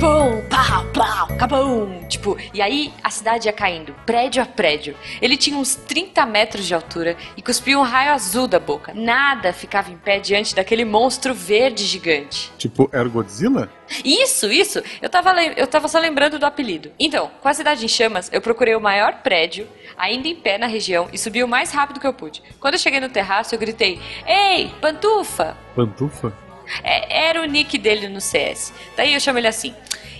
[0.00, 0.84] Pum, pau,
[1.20, 2.04] pau, cabum.
[2.08, 4.96] Tipo, e aí a cidade ia caindo, prédio a prédio.
[5.20, 8.92] Ele tinha uns 30 metros de altura e cuspia um raio azul da boca.
[8.94, 12.50] Nada ficava em pé diante daquele monstro verde gigante.
[12.56, 13.70] Tipo, era o Godzilla?
[14.04, 14.82] Isso, isso.
[15.02, 16.90] Eu tava, eu tava só lembrando do apelido.
[16.98, 19.66] Então, com a cidade em chamas, eu procurei o maior prédio,
[19.96, 22.42] ainda em pé na região, e subi o mais rápido que eu pude.
[22.60, 25.56] Quando eu cheguei no terraço, eu gritei: Ei, pantufa!
[25.74, 26.32] Pantufa?
[26.84, 28.72] É, era o nick dele no CS.
[28.96, 29.74] Daí eu chamo ele assim.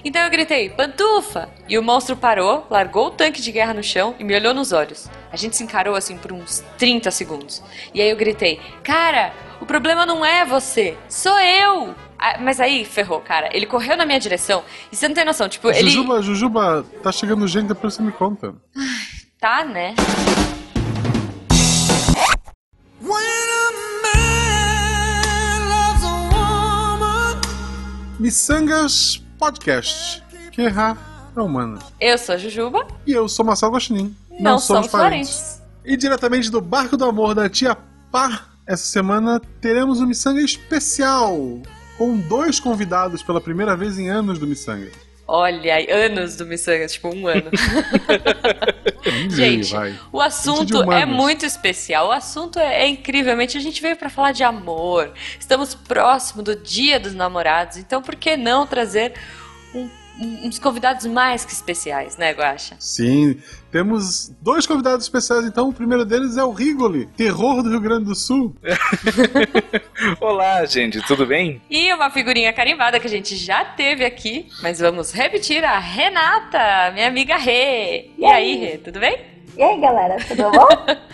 [0.05, 1.49] Então eu gritei, pantufa!
[1.69, 4.73] E o monstro parou, largou o tanque de guerra no chão e me olhou nos
[4.73, 5.11] olhos.
[5.31, 7.63] A gente se encarou assim por uns 30 segundos.
[7.93, 11.95] E aí eu gritei, cara, o problema não é você, sou eu!
[12.19, 13.49] Ah, mas aí, ferrou, cara.
[13.51, 15.89] Ele correu na minha direção e você não tem noção, tipo, ele.
[15.89, 18.55] Jujuba, Jujuba, tá chegando gente, depois você me conta.
[19.39, 19.95] Tá, né?
[28.19, 30.23] Missangas Podcast.
[30.53, 31.79] Que errar é humano.
[31.99, 34.15] Eu sou a Jujuba, E eu sou Marcelo Guaxinim.
[34.39, 35.63] não, somos parentes.
[35.83, 37.75] E diretamente do Barco do Amor da Tia
[38.13, 41.39] Pá, essa semana teremos um Missanga especial.
[41.97, 44.91] Com dois convidados pela primeira vez em anos do Missanga.
[45.33, 47.51] Olha, anos do Missangas, tipo um ano.
[49.31, 49.95] Gente, vai.
[50.13, 52.09] O assunto é muito especial.
[52.09, 53.57] O assunto é, é incrivelmente.
[53.57, 55.13] A gente veio pra falar de amor.
[55.39, 57.77] Estamos próximo do Dia dos Namorados.
[57.77, 59.15] Então, por que não trazer
[59.75, 59.89] um-
[60.21, 62.77] uns convidados mais que especiais, né, Guaxa?
[62.79, 63.41] Sim,
[63.71, 65.69] temos dois convidados especiais então.
[65.69, 68.55] O primeiro deles é o Rigoli, terror do Rio Grande do Sul.
[70.21, 71.63] Olá, gente, tudo bem?
[71.71, 76.93] E uma figurinha carimbada que a gente já teve aqui, mas vamos repetir a Renata,
[76.93, 78.11] minha amiga Rê.
[78.19, 79.19] E aí, Rê, tudo bem?
[79.57, 80.69] E aí, galera, tudo bom?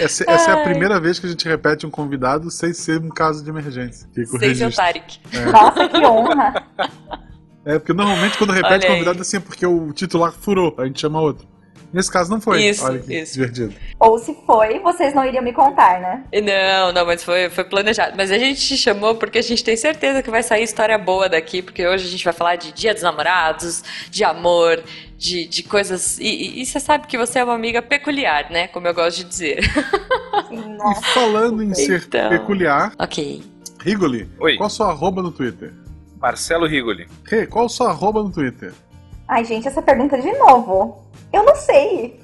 [0.00, 3.10] Essa, essa é a primeira vez que a gente repete um convidado sem ser um
[3.10, 4.08] caso de emergência.
[4.14, 4.74] Fica o Sem ser o.
[4.74, 5.20] Tarek.
[5.52, 6.66] Nossa, que honra.
[7.64, 11.20] É, porque normalmente quando repete convidado assim é porque o titular furou, a gente chama
[11.20, 11.46] outro.
[11.92, 12.62] Nesse caso não foi.
[12.62, 13.34] Isso, Olha que isso.
[13.34, 13.74] divertido.
[13.98, 16.24] Ou se foi, vocês não iriam me contar, né?
[16.40, 18.14] Não, não, mas foi, foi planejado.
[18.16, 21.28] Mas a gente te chamou porque a gente tem certeza que vai sair história boa
[21.28, 24.80] daqui, porque hoje a gente vai falar de Dia dos Namorados, de amor,
[25.18, 26.16] de, de coisas.
[26.20, 28.68] E, e- e você sabe que você é uma amiga peculiar, né?
[28.68, 29.64] Como eu gosto de dizer.
[30.48, 31.02] Sim, E nossa.
[31.12, 32.28] falando em ser Então.
[32.28, 33.42] peculiar, ok.
[33.80, 34.56] Rigoli, Oi.
[34.56, 35.72] qual a sua arroba no Twitter?
[36.20, 37.08] Marcelo Rigoli.
[37.24, 38.72] Rê, qual sua arroba no Twitter?
[39.26, 41.02] Ai, gente, essa pergunta de novo.
[41.32, 42.20] Eu não sei.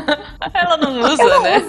[0.54, 1.56] Ela não Eu usa, não né?
[1.58, 1.66] uso.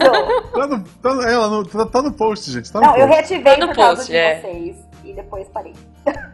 [0.52, 2.70] Tá no, tá, no- ela no, tá, tá no post, gente.
[2.72, 3.14] Tá no Não, eu post.
[3.14, 4.42] reativei Tá no por causa post, de é.
[4.42, 4.76] vocês.
[5.06, 5.74] E depois parei.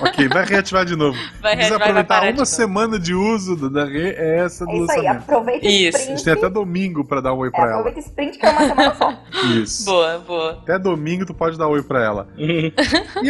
[0.00, 1.18] Ok, vai reativar de novo.
[1.42, 2.46] Vai vai aproveitar de uma novo.
[2.46, 5.22] semana de uso do- da Rê, é essa do É isso aí, lançamento.
[5.22, 5.74] aproveita Isso.
[5.76, 6.08] esse A sprint.
[6.18, 7.70] gente tem até domingo pra dar um oi É, pra ela.
[7.80, 9.22] aproveita sprint que é uma semana só.
[9.62, 9.84] Isso.
[9.84, 10.50] Boa, boa.
[10.62, 12.28] Até domingo tu pode dar oi pra ela.
[12.38, 12.72] E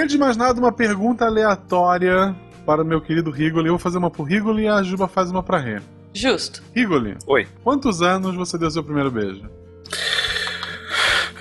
[0.01, 2.35] antes de mais nada, uma pergunta aleatória
[2.67, 3.67] para o meu querido Rigoli.
[3.69, 5.81] Eu vou fazer uma pro Rigoli e a Juba faz uma pra Rê.
[6.13, 6.63] Justo.
[6.75, 7.47] Rigoli, Oi.
[7.65, 9.43] quantos anos você deu seu primeiro beijo?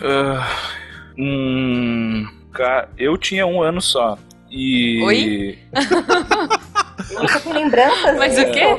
[0.01, 0.47] Ah,
[1.17, 2.25] hum,
[2.97, 4.17] eu tinha um ano só.
[4.55, 5.01] E.
[5.03, 5.59] Oi?
[7.19, 8.77] Você tem lembranças Mas o quê?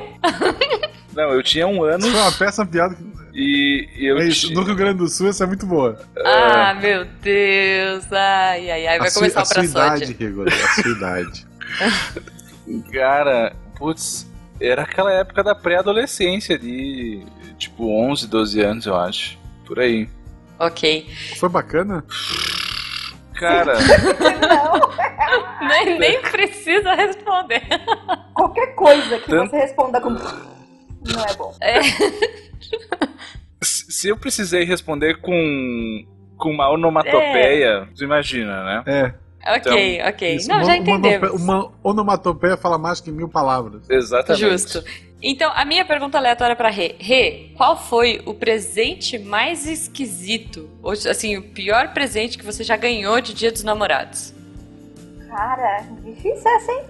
[1.15, 2.95] Não, eu tinha um ano foi uma péssima piada.
[2.95, 6.01] que- e eu É no Rio Grande do Sul essa é muito boa.
[6.25, 8.05] Ah, meu Deus.
[8.13, 8.99] Ai, ai, ai.
[8.99, 10.13] Vai a sua, começar a o sua idade.
[10.13, 11.47] Rigoli, a sua idade.
[12.93, 14.27] Cara, putz,
[14.61, 17.25] era aquela época da pré-adolescência de
[17.59, 19.37] tipo 11, 12 anos, eu acho.
[19.67, 20.09] Por aí.
[20.59, 21.11] Ok.
[21.39, 22.05] Foi bacana?
[23.35, 23.75] Cara,
[24.41, 24.91] Não,
[25.69, 27.63] Nem, nem precisa responder.
[28.35, 30.11] qualquer coisa que Tanto- você responda com...
[30.11, 31.55] Não é bom.
[31.61, 31.81] É.
[33.63, 36.05] se eu precisei responder com,
[36.37, 38.83] com uma onomatopeia, tu imagina, né?
[38.87, 39.15] É.
[39.57, 40.37] Ok, ok.
[40.37, 41.31] Isso, Não, uma, já entendemos.
[41.33, 43.89] Uma, onomatopeia fala mais que mil palavras.
[43.91, 44.41] Exatamente.
[44.41, 44.83] Justo.
[45.23, 46.97] Então, a minha pergunta aleatória pra Rê.
[46.99, 50.71] Rê, qual foi o presente mais esquisito?
[50.83, 54.34] Ou, assim, o pior presente que você já ganhou de Dia dos Namorados?
[55.35, 56.85] Cara, difícil essa, hein?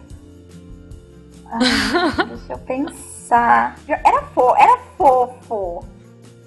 [1.50, 3.74] Ai, deixa eu pensar.
[3.88, 5.82] Era, fo era fofo.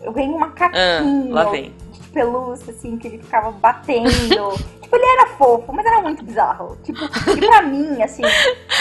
[0.03, 1.73] Eu ganhei um Ah, macaquinho lá vem.
[2.21, 4.09] Pelúcia, assim, que ele ficava batendo.
[4.81, 6.75] tipo, ele era fofo, mas era muito bizarro.
[6.83, 8.23] Tipo, e pra mim, assim,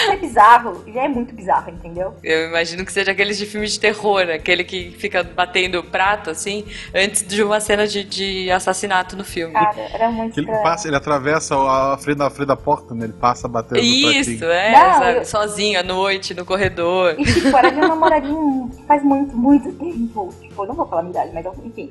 [0.08, 2.14] é bizarro, já é muito bizarro, entendeu?
[2.22, 6.64] Eu imagino que seja aqueles de filme de terror, aquele que fica batendo prato, assim,
[6.94, 9.52] antes de uma cena de, de assassinato no filme.
[9.52, 13.04] Cara, era muito Que ele, passa, ele atravessa a frente da, frente da porta, né?
[13.04, 15.18] Ele passa batendo Isso, é, Não, sabe?
[15.18, 17.14] eu- Sozinho à noite, no corredor.
[17.18, 20.32] E tipo, era meu namoradinho faz muito, muito tempo.
[20.56, 21.90] Tipo, eu não vou falar a minha idade, mas enfim.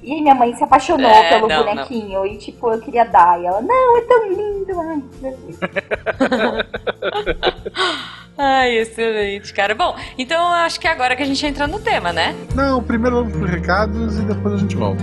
[0.00, 2.24] E aí minha mãe se apaixonou É, pelo não, bonequinho.
[2.24, 3.40] E tipo, eu queria dar.
[3.40, 4.80] E ela, não, é tão lindo.
[4.80, 5.58] Ai, meu Deus.
[8.38, 9.74] Ai, excelente, cara.
[9.74, 12.36] Bom, então acho que é agora que a gente entra no tema, né?
[12.54, 15.02] Não, primeiro vamos pros recados e depois a gente volta.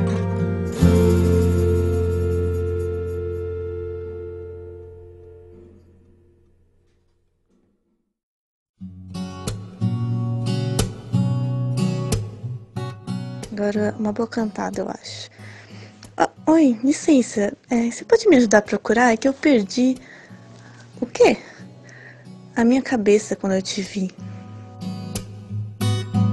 [13.54, 15.30] Agora, uma boa cantada, eu acho.
[16.18, 17.54] Ah, oi, licença.
[17.70, 19.14] É, você pode me ajudar a procurar?
[19.14, 19.96] É que eu perdi.
[21.00, 21.38] O quê?
[22.56, 24.10] A minha cabeça quando eu te vi.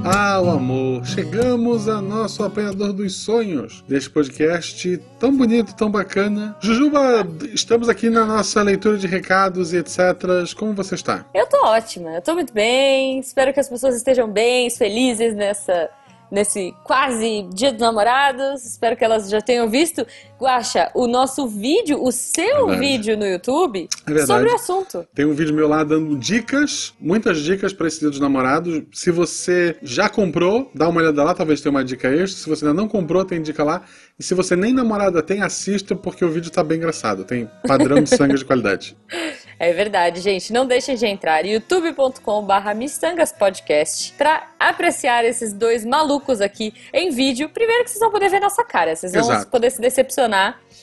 [0.03, 6.57] Ah, o amor, chegamos a nosso apanhador dos sonhos deste podcast tão bonito, tão bacana.
[6.59, 9.99] Jujuba, estamos aqui na nossa leitura de recados e etc.
[10.57, 11.27] Como você está?
[11.35, 13.19] Eu tô ótima, eu tô muito bem.
[13.19, 15.91] Espero que as pessoas estejam bem, felizes nessa
[16.31, 18.65] nesse quase Dia dos Namorados.
[18.65, 20.07] Espero que elas já tenham visto,
[20.41, 22.79] Guaxa, o nosso vídeo, o seu Verdade.
[22.81, 25.07] vídeo no YouTube É sobre o assunto.
[25.15, 28.83] Tem um vídeo meu lá dando dicas, muitas dicas para esse dia dos namorados.
[28.93, 32.41] Se você já comprou, dá uma olhada lá, talvez tenha uma dica extra.
[32.41, 33.83] Se você ainda não comprou, tem dica lá.
[34.19, 37.25] E se você nem namorada tem, assista, porque o vídeo tá bem engraçado.
[37.25, 38.97] Tem padrão de sangue de qualidade.
[39.63, 40.55] É verdade, gente.
[40.55, 47.47] Não deixem de entrar youtube.com/barra miçangaspodcast pra apreciar esses dois malucos aqui em vídeo.
[47.51, 49.51] Primeiro que vocês vão poder ver nossa cara, vocês vão Exato.
[49.51, 50.30] poder se decepcionar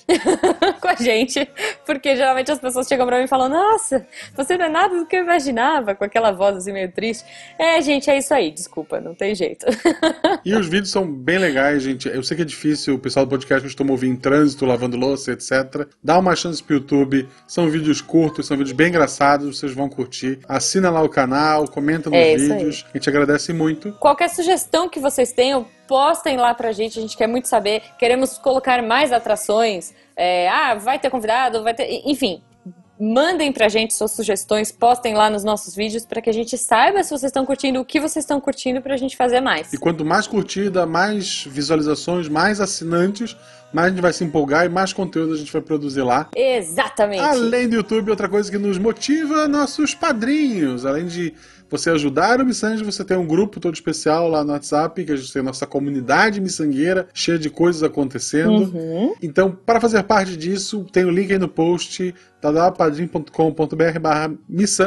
[0.82, 1.48] com a gente,
[1.86, 4.06] porque geralmente as pessoas chegam pra mim e falam: Nossa,
[4.36, 7.26] você não é nada do que eu imaginava, com aquela voz assim meio triste.
[7.60, 8.52] É, gente, é isso aí.
[8.52, 9.66] Desculpa, não tem jeito.
[10.46, 12.08] E os vídeos são bem legais, gente.
[12.08, 15.32] Eu sei que é difícil, o pessoal do podcast costuma ouvir em trânsito, lavando louça,
[15.32, 15.88] etc.
[16.02, 17.28] Dá uma chance pro YouTube.
[17.46, 20.40] São vídeos curtos, são vídeos bem engraçados, vocês vão curtir.
[20.48, 22.86] Assina lá o canal, comenta nos É vídeos.
[22.94, 23.92] A gente agradece muito.
[23.94, 27.82] Qualquer sugestão que vocês tenham, postem lá pra gente, a gente quer muito saber.
[27.98, 29.94] Queremos colocar mais atrações.
[30.16, 32.02] É, ah, vai ter convidado, vai ter.
[32.06, 32.42] Enfim,
[33.00, 37.04] mandem pra gente suas sugestões, postem lá nos nossos vídeos pra que a gente saiba
[37.04, 39.72] se vocês estão curtindo, o que vocês estão curtindo pra gente fazer mais.
[39.72, 43.38] E quanto mais curtida, mais visualizações, mais assinantes,
[43.72, 46.30] mais a gente vai se empolgar e mais conteúdo a gente vai produzir lá.
[46.36, 47.22] Exatamente.
[47.22, 50.86] Além do YouTube, outra coisa que nos motiva, nossos padrinhos.
[50.86, 51.34] Além de
[51.70, 55.16] você ajudar o Missange, você tem um grupo todo especial lá no WhatsApp, que a
[55.16, 58.74] gente tem a nossa comunidade miçangueira, cheia de coisas acontecendo.
[58.74, 59.14] Uhum.
[59.22, 64.32] Então, para fazer parte disso, tem o link aí no post, www.padrim.com.br barra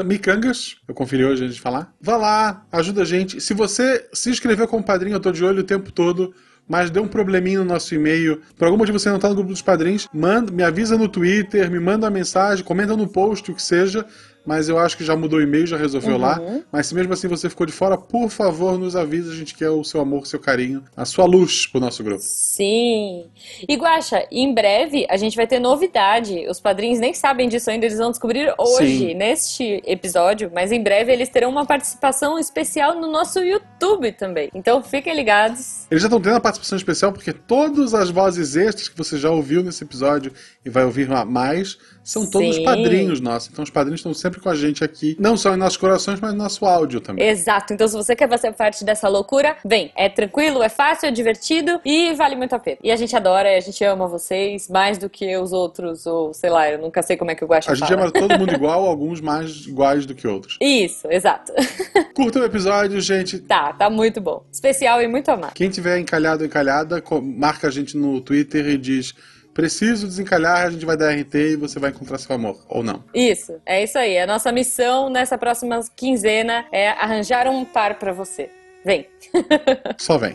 [0.05, 0.77] micangas.
[0.87, 1.93] Eu conferi hoje antes de falar.
[2.01, 3.41] Vá lá, ajuda a gente.
[3.41, 6.33] Se você se inscreveu como padrinho, eu tô de olho o tempo todo.
[6.69, 8.41] Mas deu um probleminha no nosso e-mail.
[8.57, 11.69] Por algum motivo você não tá no grupo dos padrinhos, manda, me avisa no Twitter,
[11.69, 14.07] me manda uma mensagem, comenta no post, o que seja.
[14.51, 16.41] Mas eu acho que já mudou o e-mail, já resolveu lá.
[16.73, 19.31] Mas se mesmo assim você ficou de fora, por favor, nos avisa.
[19.31, 22.21] A gente quer o seu amor, o seu carinho, a sua luz pro nosso grupo.
[22.21, 23.27] Sim.
[23.69, 26.49] E Guaxa, em breve a gente vai ter novidade.
[26.49, 29.15] Os padrinhos nem sabem disso ainda, eles vão descobrir hoje, Sim.
[29.15, 34.51] neste episódio, mas em breve eles terão uma participação especial no nosso YouTube também.
[34.53, 35.87] Então fiquem ligados.
[35.89, 39.31] Eles já estão tendo a participação especial porque todas as vozes extras que você já
[39.31, 40.33] ouviu nesse episódio
[40.65, 42.65] e vai ouvir mais são todos Sim.
[42.65, 43.51] padrinhos nossos.
[43.53, 46.33] Então os padrinhos estão sempre com a gente aqui, não só em nossos corações, mas
[46.33, 47.27] no nosso áudio também.
[47.27, 47.73] Exato.
[47.73, 49.93] Então se você quer fazer parte dessa loucura, vem.
[49.97, 52.79] É tranquilo, é fácil, é divertido e vale muito a pena.
[52.83, 56.51] E a gente adora, a gente ama vocês mais do que os outros, ou sei
[56.51, 58.03] lá, eu nunca sei como é que o Guaxa A gente fala.
[58.03, 60.57] ama todo mundo igual, alguns mais iguais do que outros.
[60.61, 61.53] Isso, exato.
[62.15, 63.39] Curta o episódio, gente.
[63.39, 64.45] tá, tá muito bom.
[64.53, 65.53] Especial e muito amado.
[65.55, 69.15] Quem tiver encalhado ou encalhada, marca a gente no Twitter e diz:
[69.61, 72.59] preciso desencalhar, a gente vai dar RT e você vai encontrar seu amor.
[72.67, 73.05] Ou não.
[73.15, 74.19] Isso, é isso aí.
[74.19, 78.49] A nossa missão nessa próxima quinzena é arranjar um par pra você.
[78.85, 79.07] Vem.
[79.99, 80.35] Só vem.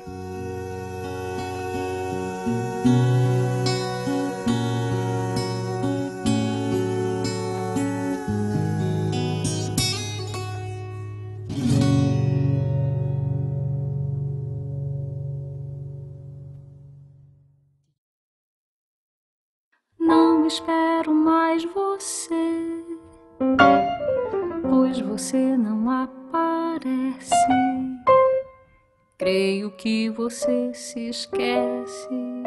[29.25, 32.43] Creio que você se esquece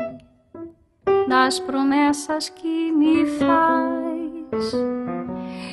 [1.29, 4.73] das promessas que me faz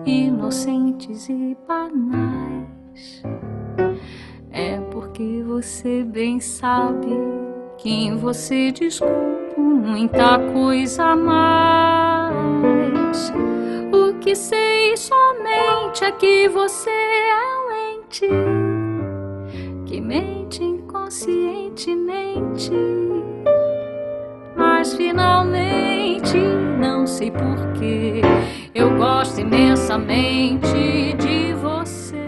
[0.07, 3.21] inocentes e banais.
[4.49, 7.11] É porque você bem sabe
[7.77, 12.33] que em você desculpo muita coisa a mais.
[14.23, 18.73] Que sei somente é que você é um ente
[20.03, 22.71] mente inconscientemente.
[24.55, 26.37] Mas finalmente,
[26.79, 28.21] não sei porquê,
[28.75, 32.21] eu gosto imensamente de você.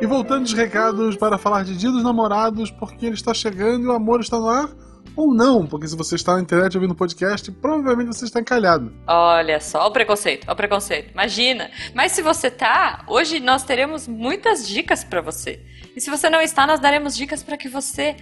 [0.00, 3.86] E voltando de recados para falar de Dia dos Namorados, porque ele está chegando e
[3.86, 4.70] o amor está no ar.
[5.18, 8.92] Ou não, porque se você está na internet ouvindo o podcast, provavelmente você está encalhado.
[9.04, 11.10] Olha só o preconceito, o preconceito.
[11.10, 11.68] Imagina.
[11.92, 15.58] Mas se você tá, hoje nós teremos muitas dicas pra você.
[15.96, 18.14] E se você não está, nós daremos dicas pra que você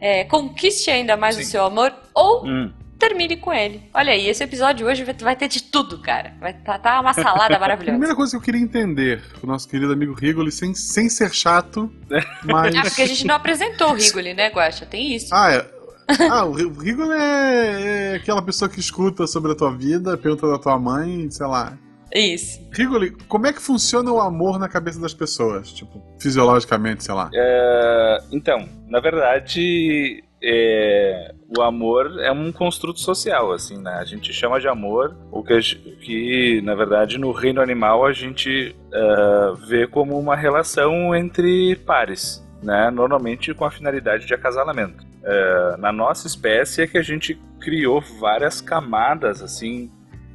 [0.00, 1.42] é, conquiste ainda mais Sim.
[1.42, 2.72] o seu amor ou Hum.
[2.98, 3.82] termine com ele.
[3.92, 6.32] Olha aí, esse episódio hoje vai, ter de tudo, cara.
[6.40, 7.92] Vai tá, tá uma salada A maravilhosa.
[7.92, 11.92] primeira coisa que eu queria entender, o nosso querido amigo Rigoli, sem, sem ser chato,
[12.44, 12.74] mas.
[12.74, 14.86] Ah, porque a gente não apresentou o Rigoli, né, Guaxa?
[14.86, 15.34] Tem isso.
[15.34, 15.79] Ah, é.
[16.30, 20.16] Ah, o Ri- o Rigoli é, é aquela pessoa que escuta sobre a tua vida,
[20.16, 21.76] pergunta da tua mãe, sei lá.
[22.14, 22.60] Isso.
[22.72, 25.72] Rigoli, como é que funciona o amor na cabeça das pessoas?
[25.72, 27.30] Tipo, fisiologicamente, sei lá.
[27.32, 33.92] É, então, na verdade, é, o amor é um construto social, assim, né?
[34.00, 35.60] A gente chama de amor o que,
[36.00, 42.44] que na verdade, no reino animal a gente é, vê como uma relação entre pares,
[42.62, 42.90] né?
[42.90, 45.04] Normalmente com a finalidade de acasalamento.
[45.22, 49.90] É, na nossa espécie é que a gente criou várias camadas, assim,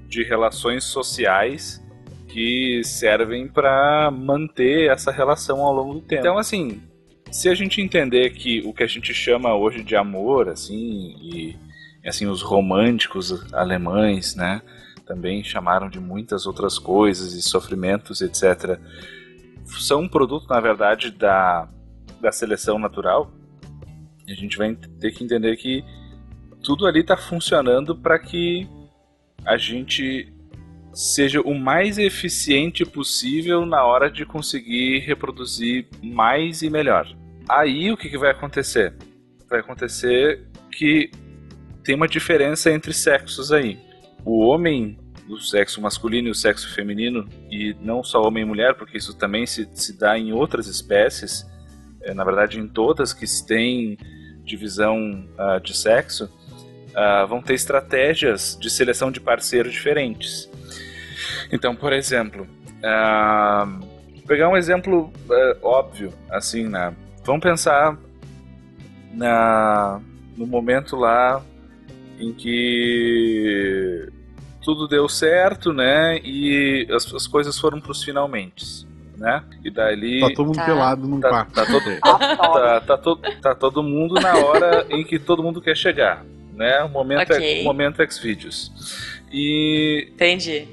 [0.08, 1.84] de relações sociais
[2.28, 6.22] que servem para manter essa relação ao longo do tempo.
[6.22, 6.82] Então, assim,
[7.32, 11.56] se a gente entender que o que a gente chama hoje de amor, assim, e
[12.06, 14.62] assim os românticos alemães, né,
[15.06, 18.80] também chamaram de muitas outras coisas e sofrimentos, etc.
[19.80, 21.68] São um produto, na verdade, da,
[22.26, 23.32] da seleção natural.
[24.28, 25.86] A gente vai ter que entender que
[26.64, 28.68] tudo ali está funcionando para que
[29.46, 30.34] a gente
[30.92, 37.08] seja o mais eficiente possível na hora de conseguir reproduzir mais e melhor.
[37.48, 38.96] Aí o que, que vai acontecer?
[39.48, 41.12] Vai acontecer que
[41.84, 43.78] tem uma diferença entre sexos aí.
[44.24, 44.98] O homem,
[45.30, 49.16] o sexo masculino e o sexo feminino, e não só homem e mulher, porque isso
[49.16, 51.46] também se, se dá em outras espécies,
[52.14, 53.98] na verdade em todas que têm
[54.46, 56.30] divisão ah, de sexo,
[56.96, 60.50] ah, vão ter estratégias de seleção de parceiros diferentes.
[61.52, 62.48] Então, por exemplo,
[62.84, 63.68] ah,
[64.28, 65.12] pegar um exemplo
[65.62, 66.96] óbvio, assim, né?
[67.24, 67.98] Vamos pensar
[69.12, 70.00] na,
[70.38, 71.44] no momento lá
[72.20, 74.08] em que
[74.64, 76.20] tudo deu certo, né?
[76.24, 79.44] E as, as coisas foram para os finalmente, né?
[79.64, 80.66] E dali Tá todo mundo Tá.
[80.66, 81.54] pelado num tá, quarto.
[81.54, 82.38] tá todo, Adoro.
[82.38, 86.84] tá, tá, to- tá todo mundo na hora em que todo mundo quer chegar, né?
[86.84, 87.62] O momento, Ok.
[87.62, 88.72] é, momento Xvideos.
[89.32, 90.68] E Entendi.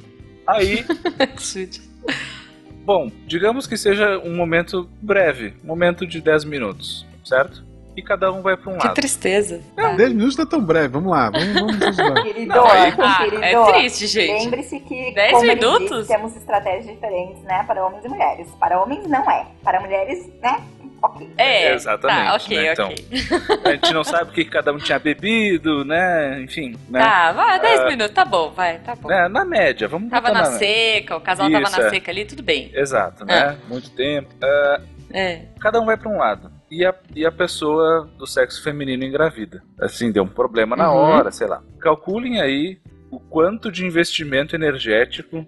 [0.47, 0.85] aí,
[2.85, 7.65] bom, digamos que seja um momento breve, um momento de 10 minutos, certo?
[7.97, 8.95] E cada um vai para um Que lado.
[8.95, 9.61] tristeza.
[9.77, 11.77] 10 minutos não é tão breve, vamos lá, vamos, vamos.
[12.23, 13.43] Querido, Aí- Ah, querido.
[13.45, 14.45] é triste, gente.
[14.45, 15.99] Lembre-se que, Dez como ele minutos?
[15.99, 17.65] disse, temos estratégias diferentes, né?
[17.67, 18.49] Para homens e mulheres.
[18.59, 19.47] Para homens não é.
[19.63, 20.63] Para mulheres, né?
[21.03, 21.29] Ok.
[21.37, 22.73] É, Exatamente, Tá, ok, né?
[22.73, 22.89] Então.
[23.67, 26.41] A gente não sabe o que cada um tinha bebido, né?
[26.43, 27.01] Enfim, né?
[27.01, 27.87] Tá, vai, 10 Ah.
[27.89, 29.09] minutos, tá bom, vai, tá bom.
[29.09, 29.27] Né?
[29.29, 31.91] Na média, vamos Tava na na seca, o casal tava Isso, na é.
[31.91, 32.71] seca ali, tudo bem.
[32.73, 33.59] Exato, né?
[33.69, 34.29] Muito tempo.
[34.45, 34.81] Ah,
[35.13, 35.41] É.
[35.61, 36.52] cada um vai para um lado.
[36.75, 39.63] E a, e a pessoa do sexo feminino engravida.
[39.79, 40.97] Assim, deu um problema na Uhum.
[40.99, 41.63] hora, sei lá.
[41.79, 42.79] Calculem aí
[43.11, 45.47] o quanto de investimento energético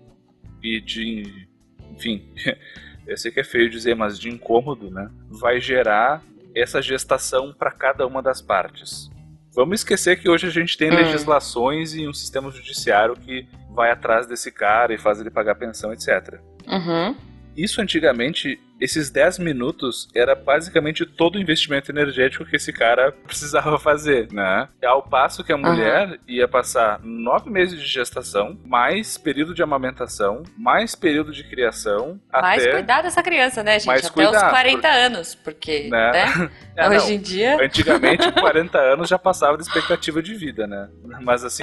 [0.63, 1.49] e de.
[1.93, 2.29] Enfim,
[3.09, 5.09] eu sei que é feio dizer, mas de incômodo, né?
[5.31, 6.23] Vai gerar
[6.55, 9.09] essa gestação para cada uma das partes.
[9.55, 10.97] Vamos esquecer que hoje a gente tem Hum.
[10.97, 15.91] legislações e um sistema judiciário que vai atrás desse cara e faz ele pagar pensão,
[15.91, 16.39] etc.
[16.69, 17.17] Uhum.
[17.57, 23.79] Isso antigamente, esses 10 minutos era basicamente todo o investimento energético que esse cara precisava
[23.79, 24.69] fazer, né?
[24.85, 30.43] Ao passo que a mulher ia passar nove meses de gestação, mais período de amamentação,
[30.57, 32.73] mais período de criação, Mais até.
[32.73, 33.87] cuidar dessa criança, né, gente?
[33.87, 36.13] Mais Até cuidar, os 40 porque- anos, porque, Né?
[36.13, 36.51] né?
[36.77, 36.97] É, não.
[36.97, 37.57] Hoje em dia.
[37.65, 40.89] Antigamente, 40 anos já passava da expectativa de vida, né?
[41.23, 41.63] Mas assim,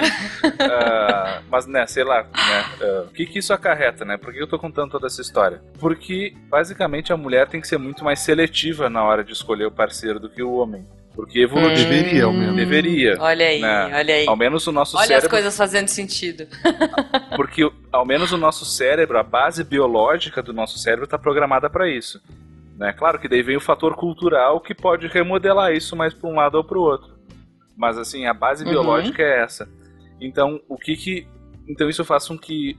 [0.58, 2.64] ah, mas né, sei lá, né?
[2.80, 4.16] ah, o que que isso acarreta, né?
[4.16, 5.62] Por que eu tô contando toda essa história?
[5.78, 9.70] Porque basicamente a mulher tem que ser muito mais seletiva na hora de escolher o
[9.70, 10.86] parceiro do que o homem.
[11.14, 12.56] Porque evolutivo, Deveria, ao menos.
[12.56, 13.16] deveria.
[13.20, 13.90] Olha aí, né?
[13.94, 14.26] olha aí.
[14.26, 16.46] Ao menos o nosso Olha as cérebro, coisas fazendo sentido.
[17.36, 21.88] porque ao menos o nosso cérebro, a base biológica do nosso cérebro está programada para
[21.88, 22.20] isso.
[22.78, 22.92] Né?
[22.94, 26.54] Claro que daí vem o fator cultural que pode remodelar isso mais para um lado
[26.56, 27.12] ou para o outro.
[27.76, 28.70] Mas assim, a base Uhum.
[28.70, 29.68] biológica é essa.
[30.18, 31.26] Então, o que que
[31.68, 32.76] então isso faz com que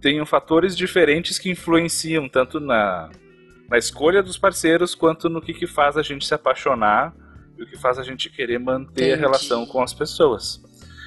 [0.00, 3.08] tenham fatores diferentes que influenciam tanto na
[3.72, 7.14] na escolha dos parceiros quanto no que, que faz a gente se apaixonar
[7.56, 9.12] e o que faz a gente querer manter Entendi.
[9.14, 10.62] a relação com as pessoas.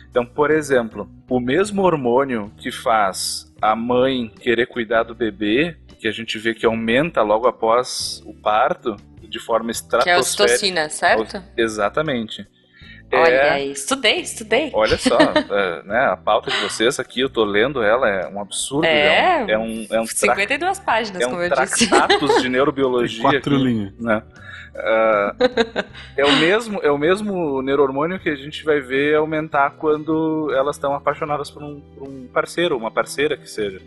[0.10, 6.08] Então, por exemplo, o mesmo hormônio que faz a mãe querer cuidar do bebê, que
[6.08, 10.20] a gente vê que aumenta logo após o parto, de forma Que é a estratosférica.
[10.20, 11.44] ocitocina, certo?
[11.56, 12.48] Exatamente.
[13.16, 14.72] Olha É- aí, estudei, estudei.
[14.74, 15.18] Olha só,
[15.52, 18.86] é, né, a pauta de vocês aqui, eu tô lendo ela, é um absurdo.
[18.86, 21.90] É, é um, é um, tra 52 páginas, é um como eu disse.
[22.42, 23.22] de neurobiologia.
[23.30, 23.94] Quatro aqui, linhas.
[24.00, 24.22] né?
[24.78, 25.34] Ah,
[26.18, 30.76] é, o mesmo, é o mesmo neurohormônio que a gente vai ver aumentar quando elas
[30.76, 33.82] estão apaixonadas por um, por um parceiro, uma parceira que seja.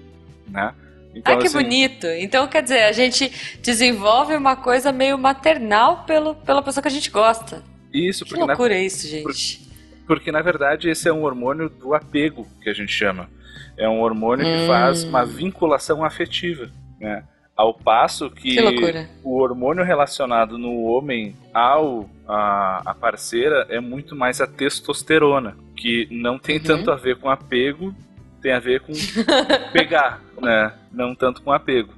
[0.48, 0.72] Né?
[1.14, 2.06] Então, Ah, que assim, bonito.
[2.06, 3.30] Então, quer dizer, a gente
[3.60, 7.62] desenvolve uma coisa meio maternal pelo, pela pessoa que a gente gosta.
[7.92, 9.68] Isso, Que porque na, loucura é isso, gente.
[10.06, 13.28] porque na verdade esse é um hormônio do apego que a gente chama.
[13.76, 14.66] É um hormônio que Hum.
[14.66, 16.68] faz uma vinculação afetiva.
[17.00, 17.22] Né?
[17.56, 24.14] Ao passo que, Que o hormônio relacionado no homem ao a, a parceira é muito
[24.14, 26.62] mais a testosterona, que não tem Uhum.
[26.62, 27.94] tanto a ver com apego,
[28.42, 28.92] tem a ver com
[29.72, 30.72] pegar, né?
[30.92, 31.92] Não tanto com apego,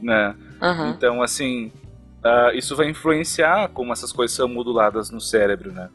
[0.00, 0.34] né?
[0.60, 0.90] Aham.
[0.90, 1.72] Então, assim,
[2.24, 5.88] ah, isso vai influenciar como essas coisas são moduladas no cérebro, né?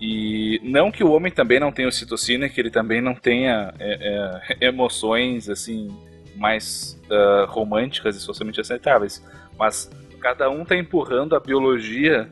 [0.00, 4.40] E não que o homem também não tenha ocitocina, que ele também não tenha é,
[4.60, 5.88] é, emoções, assim,
[6.36, 9.22] mais ah, românticas e socialmente aceitáveis.
[9.58, 9.90] Mas
[10.20, 12.28] cada um tá empurrando a biologia,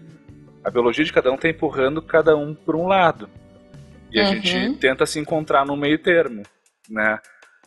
[0.65, 3.29] a biologia de cada um tá empurrando cada um por um lado.
[4.11, 4.29] E a Uhum.
[4.43, 6.43] gente tenta se encontrar no meio termo,
[6.91, 7.19] né?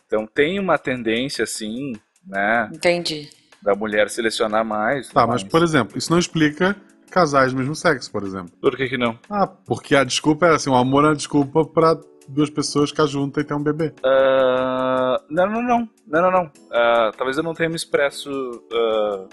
[0.06, 1.94] Então tem uma tendência, assim,
[2.24, 3.28] né, Entendi.
[3.62, 5.08] Da mulher selecionar mais.
[5.08, 6.76] Tá, mas por exemplo, isso não explica
[7.10, 8.52] casais do mesmo sexo, por exemplo.
[8.60, 9.18] Por que que não?
[9.30, 11.98] Ah, porque a desculpa é assim, o amor é uma desculpa pra
[12.28, 13.94] duas pessoas ficar juntas e ter um bebê.
[14.04, 15.88] Ah, não, não, não.
[16.06, 16.52] Não, não, não.
[16.72, 18.30] Ah, talvez eu não tenha me expresso
[18.72, 19.26] ah,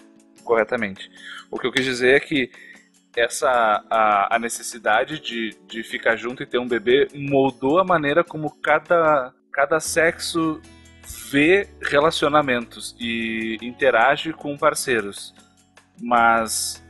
[0.43, 1.09] corretamente.
[1.51, 2.51] O que eu quis dizer é que
[3.15, 3.49] essa
[3.89, 8.49] a, a necessidade de, de ficar junto e ter um bebê moldou a maneira como
[8.61, 10.59] cada, cada sexo
[11.31, 15.33] vê relacionamentos e interage com parceiros.
[16.01, 16.83] Mas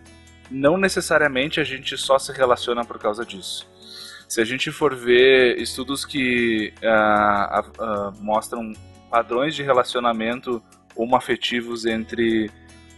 [0.49, 3.67] não necessariamente a gente só se relaciona por causa disso.
[4.27, 8.73] Se a gente for ver estudos que ah, ah, mostram
[9.09, 10.61] padrões de relacionamento
[10.95, 12.49] homoafetivos entre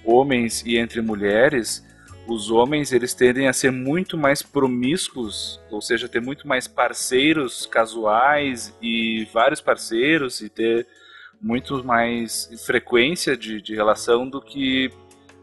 [0.03, 1.85] homens e entre mulheres,
[2.27, 7.65] os homens eles tendem a ser muito mais promíscuos, ou seja, ter muito mais parceiros
[7.65, 10.87] casuais e vários parceiros e ter
[11.41, 14.89] muito mais frequência de, de relação do que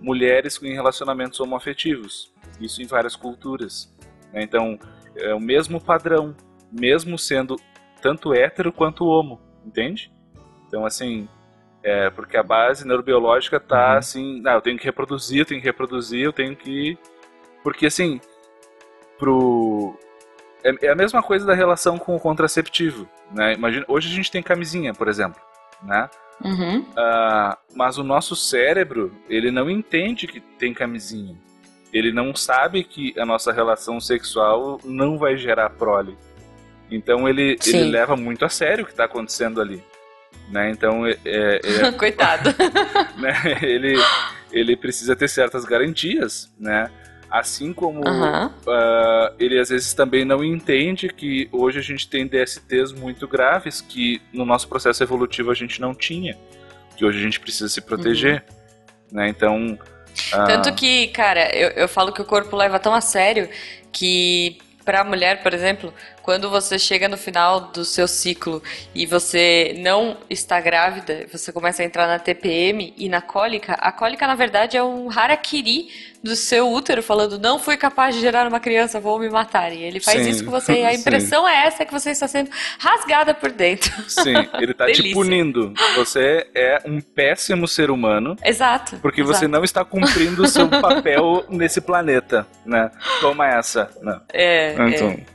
[0.00, 2.32] mulheres em relacionamentos homoafetivos.
[2.60, 3.92] Isso em várias culturas.
[4.32, 4.42] né?
[4.42, 4.78] Então,
[5.16, 6.34] é o mesmo padrão,
[6.72, 7.56] mesmo sendo
[8.00, 10.12] tanto hétero quanto homo, entende?
[10.66, 11.28] Então, assim,
[11.82, 13.98] é porque a base neurobiológica tá Uhum.
[13.98, 16.98] assim, não, eu tenho que reproduzir, eu tenho que reproduzir, eu tenho que.
[17.62, 18.20] Porque, assim,
[19.18, 19.96] pro.
[20.64, 23.54] É, é a mesma coisa da relação com o contraceptivo, né?
[23.54, 25.40] Imagina, hoje a gente tem camisinha, por exemplo,
[25.84, 26.08] né?
[26.44, 26.84] Uhum.
[26.96, 31.36] Ah, mas o nosso cérebro, ele não entende que tem camisinha.
[31.92, 36.16] Ele não sabe que a nossa relação sexual não vai gerar prole.
[36.90, 37.78] Então ele, Sim.
[37.78, 39.82] ele leva muito a sério o que está acontecendo ali.
[40.50, 40.70] Né?
[40.70, 42.50] Então é, é- é- Coitado.
[43.18, 43.34] né?
[43.62, 43.94] ele,
[44.50, 46.90] ele precisa ter certas garantias, né?
[47.32, 52.92] Assim como ah, ele às vezes também não entende que hoje a gente tem DSTs
[52.92, 56.36] muito graves que no nosso processo evolutivo a gente não tinha,
[56.94, 58.44] que hoje a gente precisa se proteger,
[59.10, 59.28] né?
[59.28, 59.78] Então,
[60.30, 63.48] ah, Tanto que, cara, eu, eu falo que o corpo leva tão a sério
[63.90, 65.92] que pra mulher, por exemplo,
[66.22, 68.62] quando você chega no final do seu ciclo
[68.94, 73.90] e você não está grávida, você começa a entrar na TPM e na cólica, a
[73.90, 75.88] cólica na verdade é um harakiri
[76.22, 79.72] do seu útero falando não fui capaz de gerar uma criança, vou me matar.
[79.72, 81.00] E ele faz Sim, isso com você e a sim.
[81.00, 83.92] impressão é essa que você está sendo rasgada por dentro.
[84.08, 85.74] sim, ele tá te punindo.
[85.96, 88.96] Você é um péssimo ser humano Exato.
[89.02, 89.52] porque você exato.
[89.52, 92.90] não está cumprindo o seu papel nesse planeta, né?
[93.20, 94.20] Toma essa, né?
[94.32, 94.88] É, é.
[94.88, 95.32] Então, É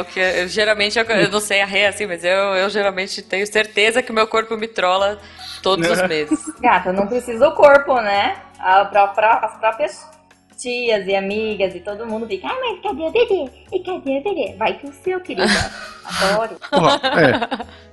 [0.00, 3.20] o que eu, geralmente, eu, eu não sei a ré assim, mas eu, eu geralmente
[3.22, 5.18] tenho certeza que o meu corpo me trola
[5.62, 6.38] todos os meses.
[6.60, 8.36] Gata, não precisa o corpo, né?
[8.58, 10.08] A, pra, pra- as próprias
[10.56, 13.50] tias e amigas e todo mundo fica, ah, mas cadê o bebê?
[13.72, 14.54] E cadê o bebê?
[14.58, 15.46] Vai que o seu, querida.
[16.04, 16.56] Adoro.
[16.70, 17.89] Porra, é.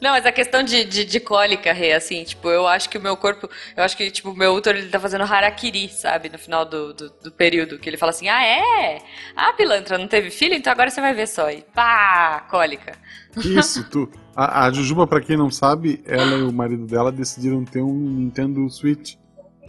[0.00, 3.00] Não, mas a questão de, de, de cólica, Rê, assim, tipo, eu acho que o
[3.00, 6.38] meu corpo, eu acho que, tipo, o meu útero, ele tá fazendo harakiri, sabe, no
[6.38, 8.98] final do, do, do período, que ele fala assim, ah, é?
[9.36, 10.54] Ah, pilantra, não teve filho?
[10.54, 11.50] Então agora você vai ver só.
[11.50, 12.92] E pá, cólica.
[13.36, 14.10] Isso, tu.
[14.34, 17.92] A, a Jujuba, pra quem não sabe, ela e o marido dela decidiram ter um
[17.92, 19.16] Nintendo Switch.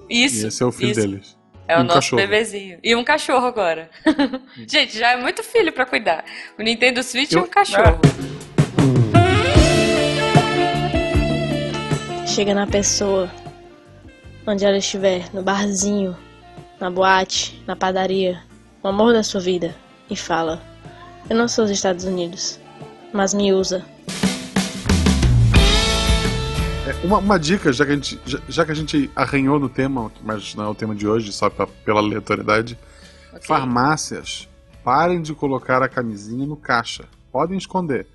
[0.10, 0.46] Isso.
[0.46, 1.02] E esse é o filho isso.
[1.02, 1.38] deles.
[1.68, 2.22] É E o um nosso cachorro.
[2.22, 2.80] bebezinho.
[2.84, 3.90] E um cachorro agora.
[4.68, 6.24] Gente, já é muito filho pra cuidar.
[6.58, 8.00] O Nintendo Switch e Eu- um cachorro.
[12.34, 13.30] Chega na pessoa,
[14.48, 16.16] onde ela estiver, no barzinho,
[16.80, 18.42] na boate, na padaria,
[18.82, 19.76] o amor da sua vida,
[20.10, 20.62] e fala:
[21.30, 22.60] Eu não sou os Estados Unidos,
[23.14, 23.86] mas me usa.
[26.88, 29.70] É, uma, uma dica, já que, a gente, já, já que a gente arranhou no
[29.70, 32.78] tema, mas não é o tema de hoje, só pra- pela aleatoriedade.
[33.32, 33.42] Ok.
[33.44, 34.48] Farmácias,
[34.84, 37.04] parem de colocar a camisinha no caixa.
[37.32, 38.08] Podem esconder.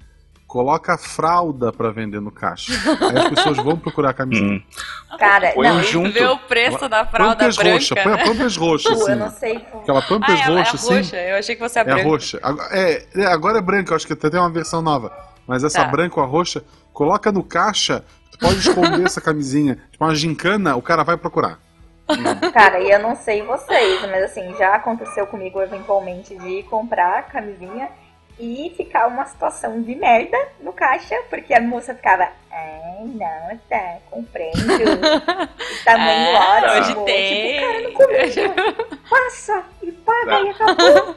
[0.47, 2.73] Coloca a fralda pra vender no caixa.
[3.11, 4.59] Aí as pessoas vão procurar a camisinha.
[4.59, 5.17] Hum.
[5.19, 6.13] Cara, Põe não, junto.
[6.13, 7.73] Vê o preço da fralda Pampers branca.
[7.73, 8.19] roxa, põe a?
[8.25, 9.15] Pampers roxa, eu assim.
[9.17, 9.57] não sei.
[9.57, 10.97] Aquela Ah, Pampers é, a- é roxa, assim.
[10.97, 11.17] roxa.
[11.17, 12.03] Eu achei que você é É branca.
[12.05, 12.39] roxa.
[12.43, 15.13] Agora- É, é, agora é branca, eu acho que até tem uma versão nova.
[15.49, 15.89] Mas essa Tá.
[15.89, 19.79] branca ou a roxa, coloca no caixa, tu pode esconder essa camisinha.
[19.91, 21.59] Tipo uma gincana, o cara vai procurar.
[22.53, 27.89] Cara, e eu não sei vocês, mas assim, já aconteceu comigo eventualmente de comprar camisinha
[28.39, 33.99] e ficar uma situação de merda no caixa, porque a moça ficava, ai, não, tá
[34.11, 34.57] compreendo.
[35.85, 36.73] Tamanho É, ótimo.
[36.73, 37.61] hoje Tipo, tem.
[37.61, 38.99] cara, não comendo.
[39.09, 41.17] Passa e paga e acabou.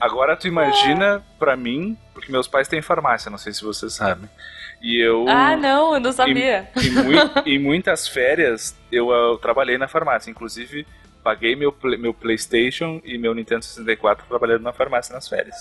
[0.00, 4.28] Agora tu imagina pra mim, porque meus pais têm farmácia, não sei se vocês sabem.
[4.80, 5.26] E eu.
[5.28, 6.70] Ah, não, eu não sabia.
[6.76, 10.30] Em, mui- em muitas férias eu, eu trabalhei na farmácia.
[10.30, 10.86] Inclusive,
[11.22, 15.56] paguei meu, meu PlayStation e meu Nintendo 64 trabalhando na farmácia nas férias.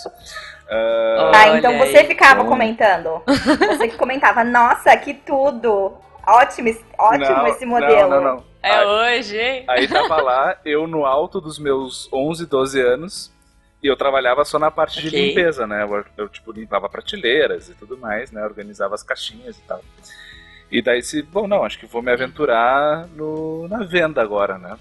[0.69, 2.07] Ah, Ah, Olha então você aí.
[2.07, 3.21] ficava Então- comentando.
[3.77, 5.93] Você que comentava, nossa, que tudo.
[6.25, 8.09] Ótimo, esse- ótimo não, esse modelo.
[8.09, 8.43] Não, não, não.
[8.61, 8.85] É Aí-
[9.19, 9.63] hoje, hein?
[9.67, 13.31] Aí tava lá, eu no alto dos meus 11, 12 anos,
[13.81, 15.27] e eu trabalhava só na parte de Ok.
[15.29, 15.83] limpeza, né?
[15.83, 18.43] Eu, eu, tipo, limpava prateleiras e tudo mais, né?
[18.43, 19.79] Organizava as caixinhas e tal.
[20.69, 24.75] E daí, se, bom, não, acho que vou me aventurar no, na venda agora, né?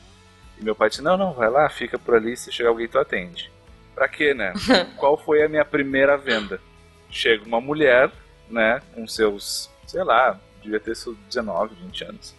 [0.58, 2.98] E meu pai disse, não, não, vai lá, fica por ali, se chegar alguém tu
[2.98, 3.50] atende.
[3.94, 4.52] Pra quê, né?
[4.96, 6.60] Qual foi a minha primeira venda?
[7.10, 8.10] Chega uma mulher,
[8.50, 12.34] né, com seus, sei lá, devia ter seus 19, 20 anos,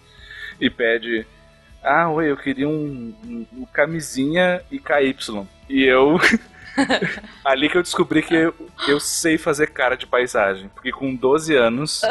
[0.60, 1.26] e pede,
[1.84, 5.16] ah, oi, eu queria um, um- um camisinha e KY.
[5.70, 6.18] E eu.
[7.44, 8.54] Ali que eu descobri que eu,
[8.88, 10.70] eu sei fazer cara de paisagem.
[10.70, 12.02] Porque com 12 anos,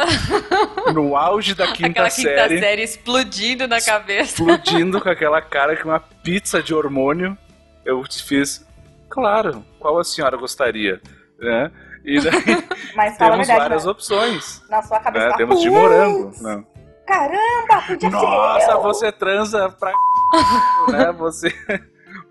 [0.92, 2.82] no auge da quinta, Aquela quinta série, série.
[2.82, 4.30] explodindo na cabeça.
[4.42, 7.36] explodindo com aquela cara com uma pizza de hormônio,
[7.84, 8.66] eu fiz,
[9.08, 11.00] claro, qual a senhora gostaria?
[11.38, 11.70] Né?
[12.04, 12.32] E daí
[12.94, 13.90] Mas temos verdade, várias né?
[13.90, 14.62] opções.
[14.70, 15.24] na sua cabeça.
[15.26, 15.30] Né?
[15.32, 16.32] tá, Temos de "Putz, morango.
[16.40, 16.66] Não.
[17.06, 18.82] Caramba, podia Nossa, ser eu.
[18.82, 19.92] você transa pra
[20.88, 21.12] né?
[21.12, 21.54] Você,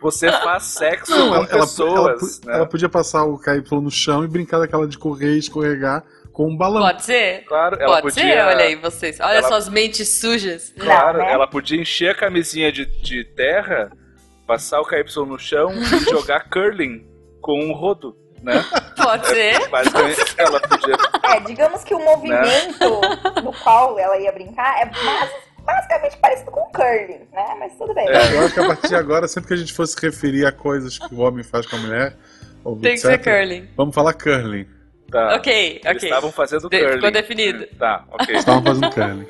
[0.01, 2.41] você faz sexo Não, com ela, pessoas.
[2.43, 2.57] ela- né?
[2.59, 6.47] ela podia passar o KY no chão e brincar daquela de correr e escorregar com
[6.49, 6.81] um balão.
[6.81, 7.43] Pode ser?
[7.45, 8.23] Claro, ela Pode podia.
[8.33, 8.41] ser?
[8.45, 9.19] Olha aí vocês.
[9.19, 10.73] Olha ela- suas mentes sujas.
[10.77, 11.31] Claro, Não, né?
[11.31, 13.91] ela podia encher a camisinha de, de terra,
[14.45, 17.05] passar o KY no chão e jogar curling
[17.41, 18.63] com um rodo, né?
[19.01, 19.67] Pode ser?
[19.69, 20.95] Basicamente, ela podia.
[21.23, 23.01] É, digamos que o movimento
[23.43, 25.31] no qual ela ia brincar é bas-
[25.65, 27.55] basicamente parecido com curling, né?
[27.59, 28.07] Mas tudo bem.
[28.07, 28.33] É.
[28.35, 30.97] Eu acho que a partir de agora, sempre que a gente fosse referir a coisas
[30.97, 32.15] que o homem faz com a mulher,
[32.63, 33.69] ou Tem que etc., ser curling.
[33.75, 34.67] vamos falar curling.
[35.11, 35.35] Tá.
[35.35, 36.09] Ok, Eles ok.
[36.09, 36.95] estavam fazendo De- curling.
[36.95, 37.67] ficou definido.
[37.77, 38.35] Tá, ok.
[38.35, 39.27] Estavam fazendo curling.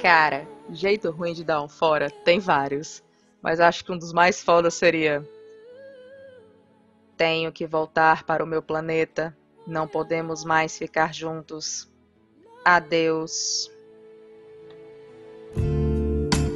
[0.00, 3.02] Cara, jeito ruim de dar um fora tem vários.
[3.40, 5.22] Mas acho que um dos mais fodas seria.
[7.16, 9.36] Tenho que voltar para o meu planeta.
[9.66, 11.88] Não podemos mais ficar juntos.
[12.64, 13.70] Adeus.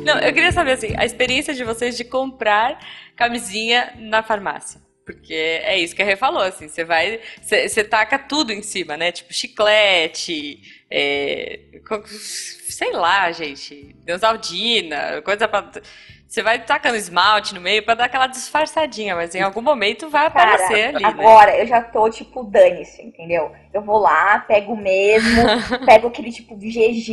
[0.05, 2.79] Não, eu queria saber assim, a experiência de vocês de comprar
[3.17, 4.81] camisinha na farmácia.
[5.05, 8.97] Porque é isso que a Rê falou, assim, você vai, você taca tudo em cima,
[8.97, 9.13] né?
[9.13, 11.61] Tipo chiclete, é,
[12.69, 15.71] sei lá, gente, Neosaldina, coisa pra...
[16.29, 20.29] Você vai tacando esmalte no meio pra dar aquela disfarçadinha, mas em algum momento vai
[20.31, 21.09] Cara, aparecer ali, né?
[21.09, 23.53] agora eu já tô, tipo, dane-se, entendeu?
[23.73, 25.43] Eu vou lá, pego o mesmo,
[25.87, 27.13] pego aquele tipo de GG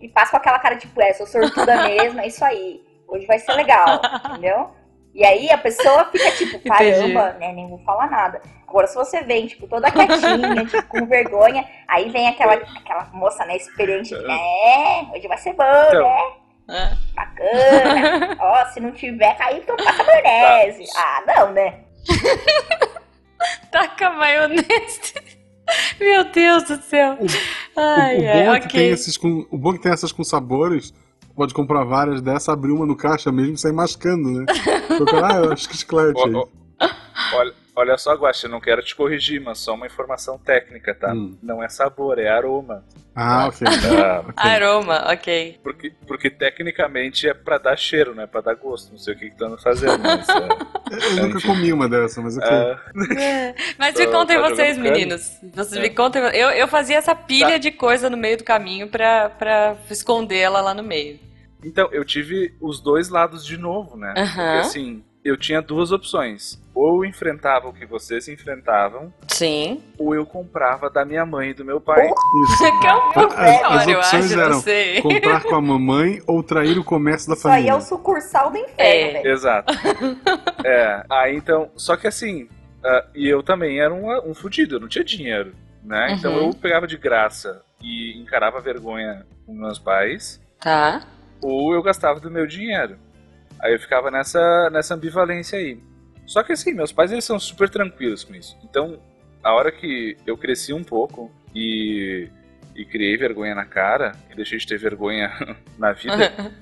[0.00, 2.80] e faço com aquela cara, tipo, é, sou sortuda mesmo, é isso aí.
[3.06, 4.70] Hoje vai ser legal, entendeu?
[5.14, 7.52] E aí a pessoa fica tipo, caramba, né?
[7.52, 8.40] Nem vou falar nada.
[8.66, 13.44] Agora, se você vem, tipo, toda quietinha, tipo, com vergonha, aí vem aquela, aquela moça,
[13.46, 16.02] né, experiente, é, hoje vai ser bom, Então.
[16.02, 16.47] né?
[16.68, 16.96] Ah.
[17.14, 18.36] Bacana.
[18.40, 20.84] Ó, se não tiver, aí então passa maionese.
[20.96, 21.80] Ah, não, né?
[23.72, 25.14] Taca maionese.
[26.00, 27.14] Meu Deus do céu.
[27.14, 27.26] O,
[27.80, 28.80] Ai, o bom ai, é que ok.
[28.80, 30.92] tem esses com, o bom é que tem essas com sabores.
[31.34, 34.46] Pode comprar várias dessa, abrir uma no caixa mesmo e sair mascando, né?
[34.98, 39.40] Porque, ah, eu acho que chiclete Olha, olha só, Guaxa, eu não quero te corrigir,
[39.40, 41.12] mas só uma informação técnica, tá?
[41.12, 41.36] Hum.
[41.42, 42.84] Não é sabor, é aroma.
[43.14, 43.66] Ah, ok.
[43.66, 44.32] Ah, Ok.
[44.36, 45.58] Aroma, ok.
[45.62, 48.92] porque, porque tecnicamente é pra dar cheiro, não é pra dar gosto.
[48.92, 50.28] Não sei o que que tu anda fazendo, mas...
[50.28, 52.48] é, Eu nunca comi uma dessa, mas ok.
[52.48, 52.80] ah,
[53.78, 55.32] Mas me Tá- contem tá vocês, meninos.
[55.54, 55.80] Vocês É.
[55.80, 56.22] me contem.
[56.22, 57.58] Eu, eu fazia essa pilha Tá.
[57.58, 61.18] de coisa no meio do caminho pra, pra esconder ela lá no meio.
[61.64, 64.14] Então, eu tive os dois lados de novo, né?
[64.16, 64.26] Aham.
[64.52, 66.62] Porque assim, eu tinha duas opções.
[66.74, 69.82] Ou eu enfrentava o que vocês enfrentavam, Sim.
[69.98, 72.06] ou eu comprava da minha mãe e do meu pai.
[72.06, 72.18] Isso.
[72.80, 75.02] Que é um pouco As- as pior, eu opções acho, não eram sei.
[75.02, 77.70] Comprar com a mamãe ou trair o comércio da Isso aí família.
[77.72, 79.28] é o sucursal do inferno, É.
[79.28, 79.74] Exato.
[80.64, 82.48] é, aí então, só que assim,
[82.84, 85.52] ah, e eu também era um, um fudido, eu não tinha dinheiro,
[85.82, 86.12] né?
[86.16, 86.46] Então Uhum.
[86.48, 91.02] eu pegava de graça e encarava a vergonha com meus pais, Tá.
[91.42, 92.98] ou eu gastava do meu dinheiro.
[93.60, 95.78] Aí eu ficava nessa, nessa ambivalência aí.
[96.26, 98.56] Só que assim, meus pais eles são super tranquilos com isso.
[98.62, 99.00] Então,
[99.42, 102.28] a hora que eu cresci um pouco e,
[102.76, 105.32] e criei vergonha na cara, e deixei de ter vergonha
[105.78, 106.32] na vida,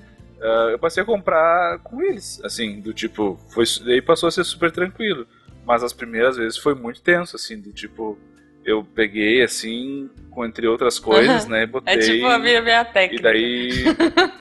[0.41, 2.39] ah, eu passei a comprar com eles.
[2.43, 5.27] Assim, do tipo, foi, daí passou a ser super tranquilo.
[5.65, 8.17] Mas as primeiras vezes foi muito tenso, assim, do tipo,
[8.63, 11.93] eu peguei assim, com, entre outras coisas, né, e botei.
[11.93, 13.23] É tipo a minha, minha E técnica.
[13.23, 13.71] daí.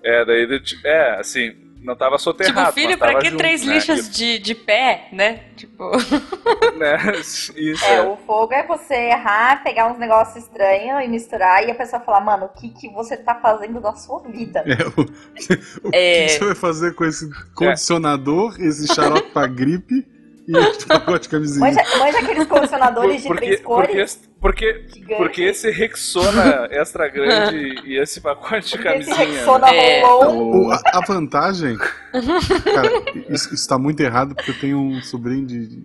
[0.05, 0.63] é, daí.
[0.85, 2.61] É, assim, não tava soterrado.
[2.61, 3.75] Tipo, filho, mas pra que junto, três né?
[3.75, 5.45] lixas de, de pé, né?
[5.57, 5.91] Tipo.
[6.77, 6.97] Né?
[7.21, 7.85] Isso.
[7.85, 11.75] É, É, o fogo é você errar, pegar uns negócios estranhos e misturar e a
[11.75, 14.63] pessoa falar, mano, o que, que você tá fazendo da sua vida?
[14.67, 15.03] É, o,
[15.89, 16.27] o É.
[16.27, 20.07] que você vai fazer com esse condicionador, esse xarope pra gripe
[20.49, 21.61] e esse pacote de camisinha?
[21.61, 24.29] Manja, manja aqueles condicionadores de porque, três porque, cores?
[24.41, 24.85] porque,
[25.17, 29.17] porque esse Rexona extra grande e esse pacote de Porque esse camisinha.
[29.39, 30.03] Rexona É.
[30.05, 31.77] rolou O- a, a vantagem.
[31.77, 32.91] Cara,
[33.29, 35.83] isso, isso tá muito errado porque eu tenho um sobrinho de.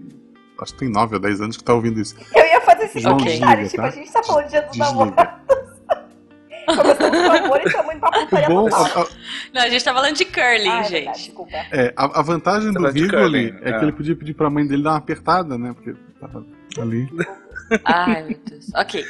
[0.62, 2.16] Acho que tem 9 ou 10 anos que tá ouvindo isso.
[2.36, 3.88] Eu ia fazer esse João, comentário, desliga, tipo, tá?
[3.88, 5.42] a gente tá falando de dia dos namorados.
[7.16, 8.68] E indo pra putaria bom.
[8.74, 9.08] a- a-
[9.54, 10.92] Não, a gente tá falando de curling, Ah, é gente.
[10.92, 11.52] verdade, desculpa.
[11.72, 13.78] é, a, a vantagem do Rigoli é é.
[13.80, 15.74] que ele podia pedir pra mãe dele dar uma apertada, né?
[15.74, 16.46] Porque tava
[16.80, 17.08] ali.
[17.86, 18.66] Ai, meu Deus.
[18.76, 19.06] Ok.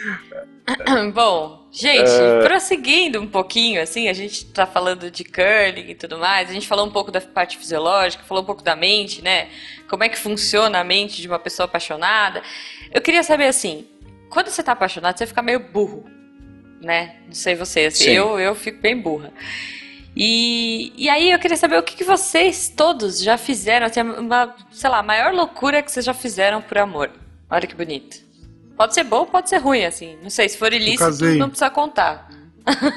[1.14, 2.44] Bom, gente, É.
[2.44, 6.68] prosseguindo um pouquinho, assim, a gente tá falando de curling e tudo mais, a gente
[6.68, 9.50] falou um pouco da parte fisiológica, falou um pouco da mente, né?
[9.90, 12.42] Como é que funciona a mente de uma pessoa apaixonada.
[12.94, 13.88] Eu queria saber, assim,
[14.30, 16.06] quando você tá apaixonado, você fica meio burro,
[16.82, 17.16] né?
[17.26, 18.12] Não sei você, assim, Sim.
[18.12, 19.32] eu, eu fico bem burra.
[20.16, 24.54] E, e aí eu queria saber o que, que vocês todos já fizeram, assim, uma,
[24.72, 27.12] sei lá, a maior loucura que vocês já fizeram por amor.
[27.50, 28.18] Olha que bonito.
[28.76, 30.18] Pode ser bom, pode ser ruim, assim.
[30.22, 32.30] Não sei, se for ilícito, não precisa contar.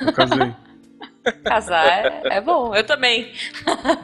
[0.04, 0.54] Eu casei.
[1.44, 3.32] Casar é, é bom, eu também.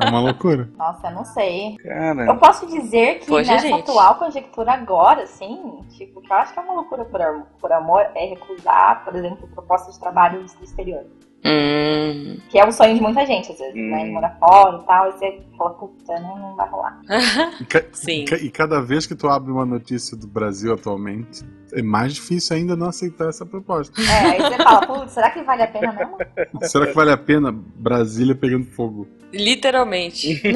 [0.01, 0.69] É uma loucura.
[0.77, 1.77] Nossa, eu não sei.
[1.85, 3.83] Eu Cara, posso dizer que Poxa, nessa gente.
[3.83, 7.21] atual conjectura agora, assim, tipo, que eu acho que é uma loucura por,
[7.61, 11.05] por amor é recusar, por exemplo, propostas de trabalho do exterior.
[11.45, 12.39] Hum.
[12.51, 13.99] Que é um sonho de muita gente, às vezes, né?
[14.03, 14.05] Hum.
[14.05, 17.01] De morar fora e tal, e você fala, puta, não, não vai rolar.
[17.61, 18.23] E, ca- Sim.
[18.23, 22.15] e ca- e cada vez que tu abre uma notícia do Brasil atualmente, é mais
[22.15, 24.01] difícil ainda não aceitar essa proposta.
[24.01, 26.17] É, aí você fala, putz, será que vale a pena mesmo?
[26.63, 29.07] Será que vale a pena Brasília pegando fogo?
[29.33, 30.41] Literalmente.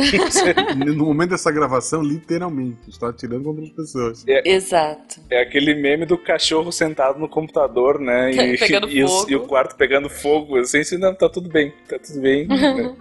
[0.75, 4.25] No momento dessa gravação, literalmente, está atirando contra as pessoas.
[4.45, 5.21] Exato.
[5.31, 8.31] é aquele meme do cachorro sentado no computador, né?
[8.55, 9.31] E, Pegando e, fogo.
[9.31, 10.59] e o quarto pegando fogo.
[10.59, 12.47] Assim, assim, não, tá tudo bem, tá tudo bem.
[12.47, 12.95] né?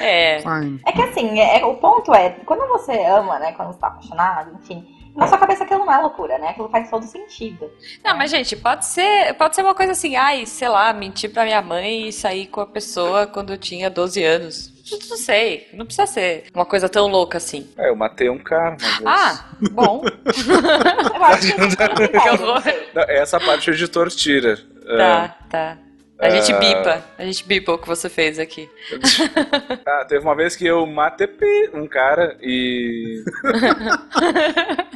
[0.00, 0.42] É, É.
[0.86, 3.52] É que assim, é, o ponto é, quando você ama, né?
[3.52, 4.84] Quando você tá apaixonado, enfim,
[5.16, 6.48] na sua cabeça aquilo não é loucura, né?
[6.50, 7.70] Aquilo faz todo sentido.
[8.04, 11.44] Não, mas gente, pode ser, pode ser uma coisa assim, ai, sei lá, mentir pra
[11.44, 14.79] minha mãe e sair com a pessoa quando eu tinha 12 anos.
[15.08, 17.68] Não sei, não precisa ser uma coisa tão louca assim.
[17.76, 18.76] É, eu matei um cara.
[19.04, 20.02] Ah, bom,
[21.14, 22.62] Eu acho que horror.
[22.64, 22.72] não.
[22.94, 24.58] Não, essa parte o editor tira.
[24.96, 25.78] Tá, tá.
[26.20, 26.58] A gente Ah.
[26.58, 28.68] bipa, a gente bipa o que você fez aqui.
[29.86, 31.28] Ah, teve uma vez que eu matei
[31.74, 33.24] um cara e.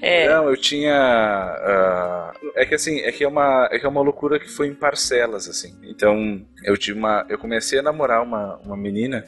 [0.00, 0.28] É.
[0.28, 0.94] Não, eu tinha.
[0.94, 4.68] ah, é que assim, é que é, uma, é que é uma loucura que foi
[4.68, 5.74] em parcelas, assim.
[5.84, 7.24] Então, eu tive uma.
[7.28, 9.24] Eu comecei a namorar uma, uma menina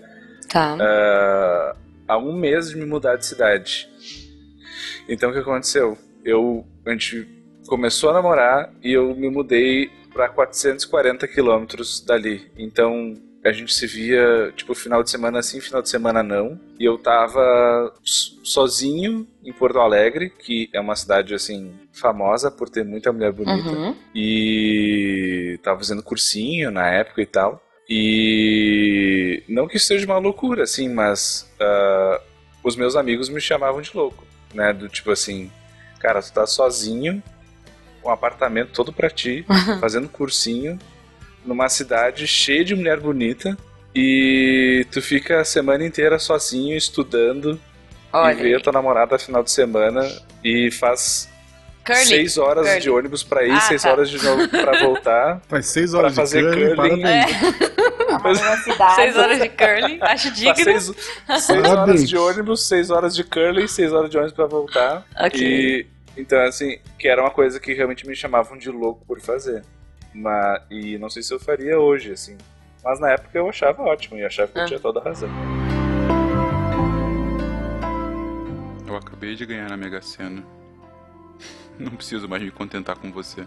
[0.49, 0.77] Tá.
[0.81, 1.77] ah,
[2.09, 3.89] há um mês de me mudar de cidade.
[5.09, 5.97] Então o que aconteceu?
[6.25, 6.67] Eu.
[6.85, 7.27] A gente
[7.69, 12.51] começou a namorar e eu me mudei para 440 quilômetros dali.
[12.57, 16.59] Então a gente se via, tipo, final de semana sim, final de semana não.
[16.81, 22.85] E eu tava sozinho em Porto Alegre, que é uma cidade, assim, famosa por ter
[22.85, 23.69] muita mulher bonita.
[23.69, 23.95] Uhum.
[24.15, 27.63] E tava fazendo cursinho na época e tal.
[27.89, 32.21] E não que isso seja uma loucura, assim, mas ah,
[32.65, 34.27] os meus amigos me chamavam de louco.
[34.53, 34.73] né?
[34.73, 35.53] Do tipo assim,
[36.01, 37.23] cara, tu tá sozinho,
[38.09, 39.45] um apartamento todo pra ti,
[39.81, 40.79] fazendo cursinho,
[41.45, 43.57] numa cidade cheia de mulher bonita,
[43.95, 47.59] e tu fica a semana inteira sozinho estudando
[48.13, 50.07] Olha e vê a tua namorada final de semana
[50.45, 51.29] e faz
[51.85, 52.05] Curly.
[52.05, 52.81] seis horas curly.
[52.81, 53.93] de ônibus pra ir, Ah, seis tá.
[53.93, 55.41] horas de novo pra voltar.
[55.49, 57.03] Faz seis Pra horas de fazer curling, curling.
[57.03, 57.67] parabéns.
[58.09, 58.95] Uma universidade.
[58.97, 60.55] Seis horas de curly, acho Faz digno.
[60.65, 60.93] seis,
[61.43, 65.05] seis horas de ônibus, seis horas de curling, seis horas de ônibus pra voltar.
[65.21, 65.41] Ok.
[65.41, 65.87] E
[66.17, 69.65] então, assim, que era uma coisa que realmente me chamavam de louco por fazer.
[70.15, 72.37] Mas, e não sei se eu faria hoje, assim.
[72.83, 74.67] Mas na época eu achava ótimo e achava que eu Ah.
[74.67, 75.29] tinha toda a razão.
[78.87, 80.43] Eu acabei de ganhar na Mega Sena.
[81.79, 83.43] Não preciso mais me contentar com você.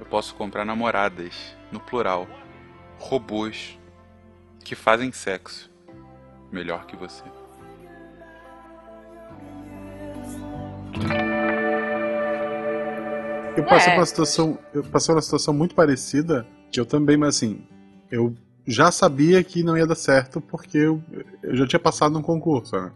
[0.00, 2.26] Eu posso comprar namoradas, no plural.
[2.98, 3.78] Robôs
[4.64, 5.70] que fazem sexo
[6.50, 7.22] melhor que você.
[13.56, 13.96] Eu passei É.
[13.96, 17.62] uma situação, eu passei uma situação muito parecida, que eu também, mas assim,
[18.10, 18.34] eu
[18.66, 21.02] já sabia que não ia dar certo porque eu,
[21.42, 22.90] eu já tinha passado num concurso, né?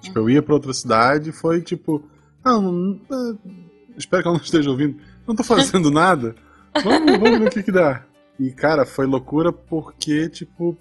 [0.00, 2.04] Tipo, eu ia pra outra cidade e foi tipo,
[2.44, 3.34] ah, não, ah,
[3.96, 6.34] espero que ela não esteja ouvindo, não tô fazendo nada,
[6.84, 8.04] vamos, vamos ver o que que dá.
[8.38, 10.76] E cara, foi loucura porque, tipo,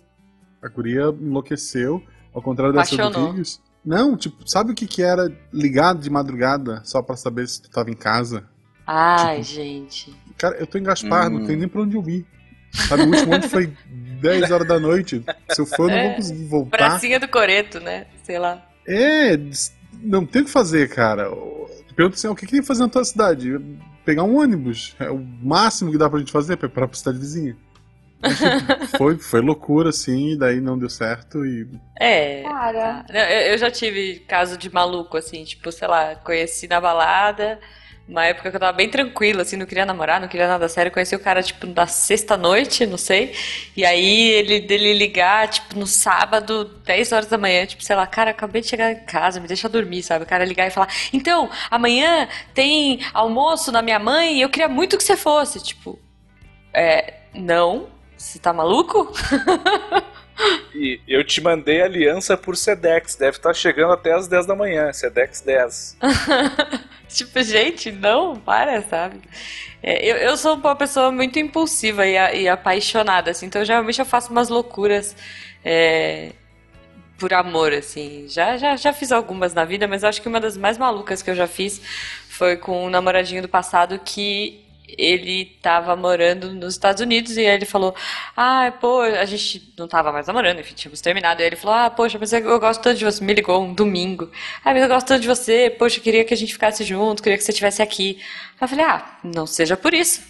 [0.61, 3.27] a guria enlouqueceu, ao contrário dessa Apaixonou.
[3.27, 3.61] Rodrigues.
[3.83, 7.69] Não, tipo, sabe o que que era ligado de madrugada só pra saber se tu
[7.69, 8.43] tava em casa?
[8.85, 10.15] Ai, Tipo, gente.
[10.37, 11.39] Cara, eu tô em Gaspar, Hum.
[11.39, 12.25] não tem nem pra onde eu ir.
[12.73, 13.71] Sabe, o último ônibus foi
[14.21, 15.23] 10 horas da noite.
[15.49, 16.77] Se eu for, eu não É, vou conseguir voltar.
[16.77, 18.05] Pracinha do Coreto, né?
[18.23, 18.67] Sei lá.
[18.85, 19.37] É,
[20.01, 21.29] não tem o que fazer, cara.
[21.95, 23.57] Pergunta assim, o que que tem que fazer na tua cidade?
[24.03, 24.93] Pegar um ônibus.
[24.99, 27.55] É o máximo que dá pra gente fazer pra ir pra cidade vizinha.
[28.21, 31.67] Tipo, foi, foi loucura, assim, e daí não deu certo e.
[31.97, 32.43] É.
[32.43, 37.57] Cara, Eu, eu já tive caso de maluco, assim, tipo, sei lá, conheci na balada,
[38.07, 40.91] uma época que eu tava bem tranquila, assim, não queria namorar, não queria nada sério,
[40.91, 43.33] conheci o cara, tipo, na sexta-noite, não sei,
[43.75, 48.05] e aí ele dele ligar, tipo, no sábado, 10 horas da manhã, tipo, sei lá,
[48.05, 50.23] cara, acabei de chegar em casa, me deixa dormir, sabe?
[50.23, 54.69] O cara ligar e falar, então, amanhã tem almoço na minha mãe e eu queria
[54.69, 55.99] muito que você fosse, tipo,
[56.71, 59.11] é, não, você tá maluco?
[60.73, 64.91] E eu te mandei aliança por Sedex, deve estar chegando até as 10 da manhã,
[64.91, 65.97] Sedex 10.
[67.07, 69.21] Tipo, gente, não, para, sabe?
[69.81, 73.99] É, eu, eu sou uma pessoa muito impulsiva e, a- e apaixonada, assim, então geralmente
[73.99, 75.15] eu faço umas loucuras
[75.63, 76.31] é,
[77.17, 78.25] por amor, assim.
[78.27, 81.29] Já, já, já fiz algumas na vida, mas acho que uma das mais malucas que
[81.29, 81.79] eu já fiz
[82.27, 87.55] foi com um namoradinho do passado que ele tava morando nos Estados Unidos e aí
[87.55, 87.95] ele falou:
[88.35, 91.41] Ah, pô, a gente não tava mais namorando, enfim, tínhamos terminado.
[91.41, 93.23] E aí ele falou: Ah, poxa, mas eu gosto tanto de você.
[93.23, 94.29] Me ligou um domingo.
[94.63, 95.69] Ah, mas eu gosto tanto de você.
[95.69, 98.17] Poxa, eu queria que a gente ficasse junto, queria que você estivesse aqui.
[98.59, 100.21] Aí eu falei: Ah, não seja por isso.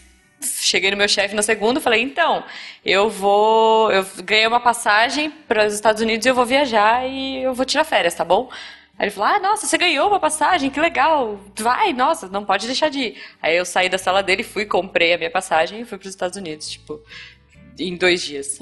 [0.41, 2.43] Cheguei no meu chefe na segunda, falei: Então,
[2.83, 3.91] eu vou.
[3.91, 7.65] Eu ganhei uma passagem para os Estados Unidos e eu vou viajar e eu vou
[7.65, 8.49] tirar férias, tá bom?
[8.97, 11.39] Aí ele falou: Ah, nossa, você ganhou uma passagem, que legal.
[11.60, 13.23] Vai, nossa, não pode deixar de ir.
[13.41, 16.12] Aí eu saí da sala dele, fui, comprei a minha passagem e fui para os
[16.12, 17.01] Estados Unidos, tipo,
[17.77, 18.58] em dois dias.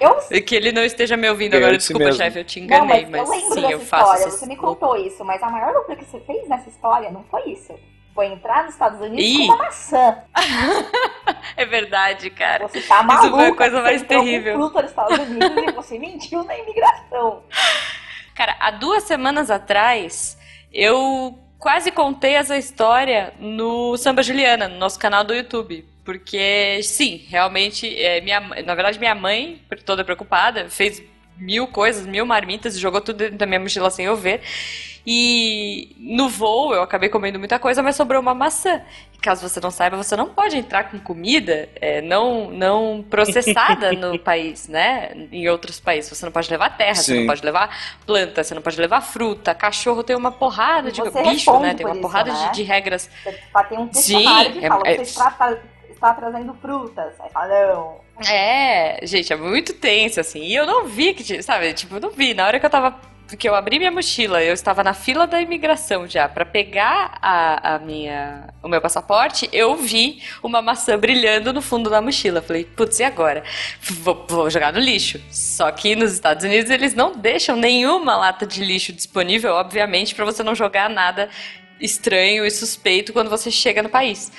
[0.00, 2.22] eu E que ele não esteja me ouvindo É, agora, desculpa, mesmo.
[2.22, 4.24] chefe, eu te Não, enganei, mas, mas, eu lembro sim, dessa eu faço história.
[4.26, 7.24] essas Você me contou isso, mas a maior loucura que você fez nessa história não
[7.24, 7.74] foi isso.
[8.14, 9.46] Foi entrar nos Estados Unidos Ih.
[9.46, 10.16] com uma maçã.
[11.56, 12.66] É verdade, cara.
[12.66, 13.26] Você tá maluca.
[13.26, 14.54] Isso foi a coisa você mais terrível.
[14.54, 17.42] Com fruta nos Estados Unidos e você mentiu na imigração.
[18.34, 20.38] Cara, há duas semanas atrás,
[20.72, 25.84] eu quase contei essa história no Samba Juliana, no nosso canal do YouTube.
[26.04, 31.00] Porque, sim, realmente, é, minha, na verdade, minha mãe, toda preocupada, fez
[31.36, 34.40] mil coisas, mil marmitas, jogou tudo dentro da minha mochila sem eu ver.
[35.06, 38.80] E no voo eu acabei comendo muita coisa, mas sobrou uma maçã.
[39.12, 43.92] E caso você não saiba, você não pode entrar com comida é, não, não processada
[43.92, 45.10] no país, né?
[45.32, 46.08] Em outros países.
[46.16, 47.20] Você não pode levar terra, você Sim.
[47.20, 49.54] não pode levar planta, você não pode levar fruta.
[49.54, 51.74] Cachorro tem uma porrada E de você bicho, né?
[51.74, 52.48] Tem uma isso, porrada né?
[52.50, 53.10] de, de regras.
[53.24, 55.56] Você tem um Sim, que fala, é- você está,
[55.90, 57.12] está trazendo frutas.
[57.20, 58.00] Aí fala, não.
[58.30, 60.40] É, gente, é muito tenso, assim.
[60.44, 62.34] E eu não vi que, tinha- sabe, tipo, eu não vi.
[62.34, 63.10] Na hora que eu tava.
[63.36, 67.74] Que eu abri minha mochila, eu estava na fila da imigração já pra pegar a,
[67.74, 69.48] a minha, o meu passaporte.
[69.52, 72.42] Eu vi uma maçã brilhando no fundo da mochila.
[72.42, 73.42] Falei, putz, e agora?
[73.80, 75.20] Vou, vou jogar no lixo.
[75.30, 80.24] Só que nos Estados Unidos eles não deixam nenhuma lata de lixo disponível, obviamente, pra
[80.24, 81.28] você não jogar nada
[81.80, 84.30] estranho e suspeito quando você chega no país.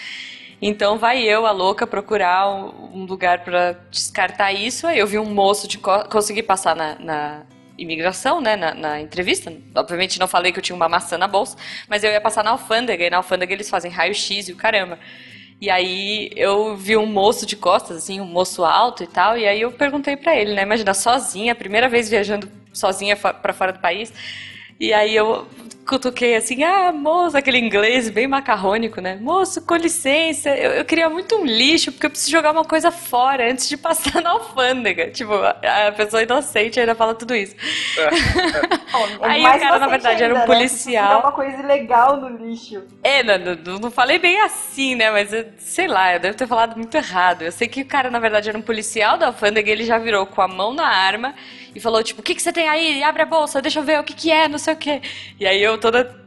[0.62, 4.88] Então vai eu, a louca, procurar um lugar pra descartar isso.
[4.88, 6.06] Aí eu vi um moço de co-
[6.48, 7.42] passar na, na,
[7.78, 9.52] imigração, né, na, na, entrevista.
[9.76, 11.58] Obviamente não falei que eu tinha uma maçã na bolsa,
[11.88, 15.00] mas eu ia passar na alfândega, e na alfândega eles fazem raio-x e o caramba.
[15.60, 19.48] E aí eu vi um moço de costas, assim, um moço alto e tal, e
[19.48, 23.80] aí eu perguntei para ele, né, imagina, sozinha, primeira vez viajando sozinha para fora do
[23.80, 24.14] país,
[24.80, 25.48] e aí eu
[25.86, 29.18] cutuquei assim, ah, moço, aquele inglês bem macarrônico, né?
[29.22, 32.92] Moço, com licença, eu, eu queria muito um lixo, porque eu preciso jogar uma coisa
[32.92, 35.12] fora antes de passar na alfândega.
[35.12, 37.56] Tipo, a, pessoa inocente ainda fala tudo isso.
[37.98, 38.10] É
[39.28, 40.46] aí o cara, na verdade, ainda, era um né?
[40.46, 41.20] policial.
[41.20, 42.84] Uma coisa ilegal no lixo.
[43.04, 45.12] É, não, não, não falei bem assim, né?
[45.12, 47.44] Mas eu, sei lá, eu devo ter falado muito errado.
[47.44, 49.98] Eu sei que o cara, na verdade, era um policial da alfândega e ele já
[49.98, 51.36] virou com a mão na arma
[51.76, 53.04] e falou, tipo, o que, que você tem aí?
[53.04, 55.02] Abre a bolsa, deixa eu ver o que, que é, não sei o que.
[55.40, 56.24] E aí eu toda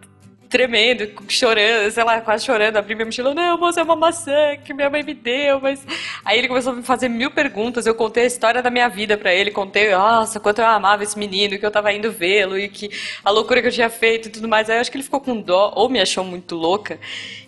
[0.48, 4.72] tremendo, chorando, sei lá, quase chorando, abri minha mochila, não, moça, é uma maçã que
[4.72, 5.84] minha mãe me deu, mas...
[6.24, 9.16] Aí ele começou a me fazer mil perguntas, eu contei a história da minha vida
[9.16, 12.68] para ele, contei, nossa, quanto eu amava esse menino, que eu tava indo vê-lo, e
[12.68, 12.90] que
[13.24, 15.20] a loucura que eu tinha feito e tudo mais, aí eu acho que ele ficou
[15.20, 16.98] com dó, ou me achou muito louca,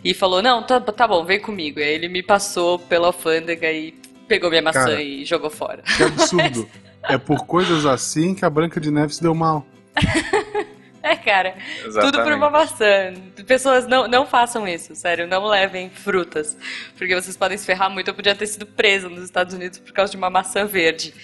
[0.05, 1.81] e falou, não, tá, tá bom, vem comigo.
[1.81, 3.93] E aí ele me passou pela alfândega e
[4.27, 5.83] pegou minha maçã Cara, e jogou fora.
[5.97, 6.69] Que absurdo.
[7.09, 9.65] é por coisas assim que a Branca de Neve se deu mal.
[11.01, 11.55] É, cara,
[11.85, 12.35] tudo por Exatamente.
[12.35, 13.15] uma maçã.
[13.47, 15.27] Pessoas, não, não façam isso, sério.
[15.27, 16.55] Não levem frutas.
[16.99, 18.09] Porque vocês podem se ferrar muito.
[18.09, 21.15] Eu podia ter sido presa nos Estados Unidos por causa de uma maçã verde.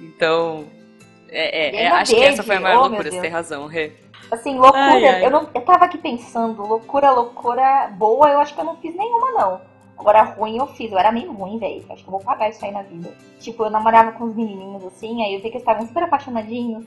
[0.00, 0.66] Então,
[1.28, 2.46] é, é, é, acho que essa verde?
[2.46, 3.92] foi a maior Oh, loucura, você tem razão, Rê.
[4.30, 5.26] Assim, loucura, Ai, ai.
[5.26, 8.94] Eu, não, eu tava aqui pensando, loucura, loucura boa, eu acho que eu não fiz
[8.94, 9.60] nenhuma, não.
[9.98, 11.84] Agora, ruim eu fiz, eu era meio ruim, velho.
[11.90, 13.12] Acho que eu vou pagar isso aí na vida.
[13.40, 16.84] Tipo, eu namorava com uns menininhos assim, aí eu vi que eles estavam super apaixonadinhos.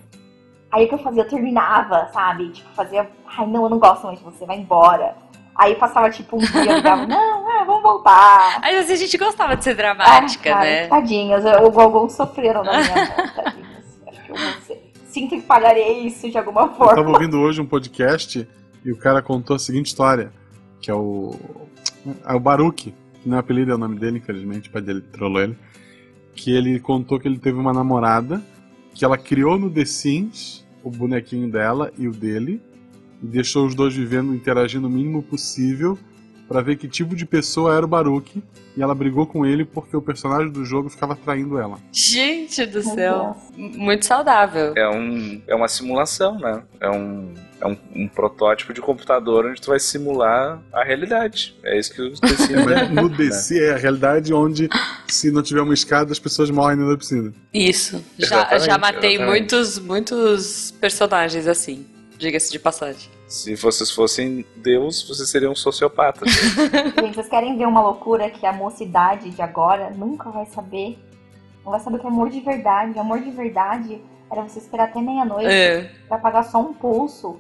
[0.72, 1.22] Aí o que eu fazia?
[1.24, 2.50] Eu terminava, sabe?
[2.50, 5.16] Tipo, fazia, ai não, eu não gosto mais de você, vai embora.
[5.56, 8.60] Aí passava tipo um dia, eu ligava, não, ah, vamos voltar.
[8.62, 10.88] Mas assim, a gente gostava de ser Ah, dramática, cara, né?
[10.88, 13.68] Tadinhos, eu- alguns sofreram na minha mão, tadinhos.
[14.08, 17.10] Acho que eu vou ser- Sinto que pagarei isso de alguma Eu tava forma.
[17.12, 18.48] ouvindo hoje um podcast
[18.86, 20.32] e o cara contou a seguinte história,
[20.80, 21.34] que é o.
[22.26, 25.02] É o Baruque, que não é apelido, é o nome dele, infelizmente, o pai dele
[25.02, 25.58] trollou ele.
[26.36, 28.42] Que ele contou que ele teve uma namorada
[28.94, 32.62] que ela criou no The Sims o bonequinho dela e o dele,
[33.22, 35.98] e deixou os dois vivendo, interagindo o mínimo possível
[36.48, 38.42] pra ver que tipo de pessoa era o Baruque,
[38.78, 41.80] e ela brigou com ele porque o personagem do jogo ficava traindo ela.
[41.92, 43.36] Gente do céu.
[43.56, 44.74] Muito saudável.
[44.78, 46.62] É, um, é uma simulação, né?
[46.80, 51.58] É um, é um, um protótipo de computador onde tu vai simular a realidade.
[51.64, 53.10] É isso que Sims Mas é, no?
[53.10, 54.70] DC é a realidade onde,
[55.08, 57.34] se não tiver uma escada, as pessoas morrem dentro da piscina.
[57.52, 58.04] Isso.
[58.20, 59.40] Já, Exatamente, já matei exatamente.
[59.40, 61.84] muitos, muitos personagens assim.
[62.20, 63.17] Diga-se de passagem.
[63.28, 66.32] Se vocês fossem Deus, vocês seriam sociopatas.
[66.98, 70.98] Gente, vocês querem ver uma loucura que a mocidade de agora nunca vai saber?
[71.66, 72.98] Não vai saber o que é amor de verdade.
[72.98, 74.02] Amor de verdade
[74.32, 75.92] era você esperar até meia-noite É.
[76.08, 77.38] pra pagar só um pulso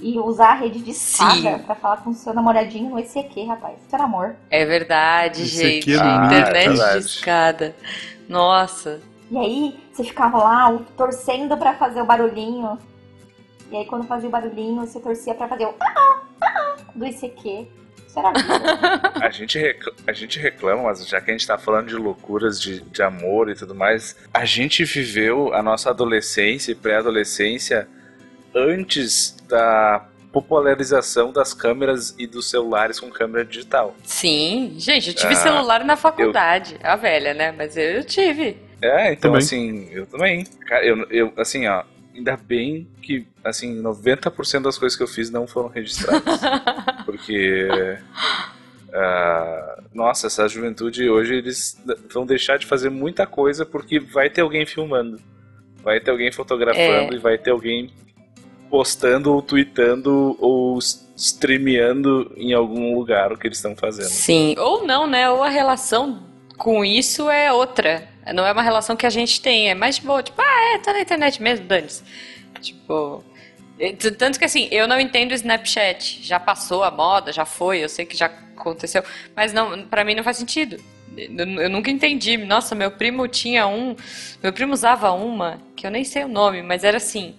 [0.00, 1.58] e usar a rede de escada Sim.
[1.58, 3.76] pra falar com o seu namoradinho no ECQ, rapaz.
[3.86, 4.34] Isso era amor.
[4.50, 5.78] É verdade, Isso gente.
[5.80, 5.96] aqui é
[6.26, 6.72] Internet mito.
[6.72, 7.04] de verdade.
[7.04, 7.76] escada.
[8.28, 9.00] Nossa.
[9.30, 12.78] E aí, você ficava lá torcendo pra fazer o barulhinho.
[13.72, 17.06] E aí, quando fazia o barulhinho, você torcia pra fazer o ah, ah, ah, do
[17.06, 17.66] ICQ.
[18.06, 19.12] Isso era vida.
[19.22, 22.60] A gente, recla- a gente reclama, mas já que a gente tá falando de loucuras
[22.60, 27.88] de, de amor e tudo mais, a gente viveu a nossa adolescência e pré-adolescência
[28.54, 33.94] antes da popularização das câmeras e dos celulares com câmera digital.
[34.04, 36.76] Sim, gente, eu tive Ah, celular na faculdade.
[36.82, 37.52] A velha, né?
[37.52, 38.56] Mas eu, eu tive.
[38.82, 39.38] É, então Também.
[39.46, 40.44] assim, eu também.
[40.66, 41.82] Cara, eu, eu assim, ó,
[42.14, 46.40] ainda bem que assim, 90% das coisas que eu fiz não foram registradas.
[47.04, 47.68] porque
[48.92, 51.80] ah, nossa, essa juventude hoje eles
[52.12, 55.20] vão deixar de fazer muita coisa porque vai ter alguém filmando.
[55.82, 57.16] Vai ter alguém fotografando É.
[57.16, 57.90] e vai ter alguém
[58.70, 60.78] postando ou tweetando ou
[61.16, 64.06] streameando em algum lugar o que eles estão fazendo.
[64.06, 64.54] Sim.
[64.58, 65.28] Ou não, né?
[65.30, 66.22] Ou a relação
[66.62, 68.08] com isso é outra.
[68.32, 69.68] Não é uma relação que a gente tem.
[69.68, 70.22] É mais boa.
[70.22, 72.04] Tipo, ah, é, tá na internet mesmo, dane-se.
[72.60, 73.24] Tipo.
[73.76, 76.20] t- Tanto que assim, eu não entendo o Snapchat.
[76.22, 79.02] Já passou a moda, já foi, eu sei que já aconteceu.
[79.34, 80.76] Mas não, pra mim não faz sentido.
[81.16, 82.36] Eu nunca entendi.
[82.36, 83.96] Nossa, meu primo tinha um.
[84.40, 87.34] Meu primo usava uma, que eu nem sei o nome, mas era assim.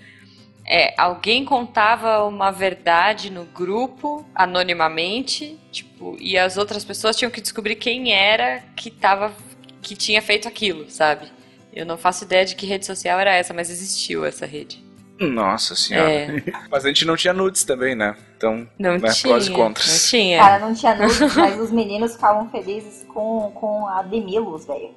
[0.65, 7.41] É, alguém contava uma verdade no grupo, anonimamente, tipo, e as outras pessoas tinham que
[7.41, 9.33] descobrir quem era que tava,
[9.81, 11.27] que tinha feito aquilo, sabe?
[11.73, 14.81] Eu não faço ideia de que rede social era essa, mas existiu essa rede.
[15.19, 16.09] Nossa senhora.
[16.09, 18.15] É, Mas a gente não tinha nudes também, né?
[18.35, 20.09] Então, não né, tinha, prós e não contras.
[20.09, 20.39] tinha.
[20.39, 24.89] Cara, não tinha nudes, mas os meninos ficavam felizes com, com a Demilos, velho.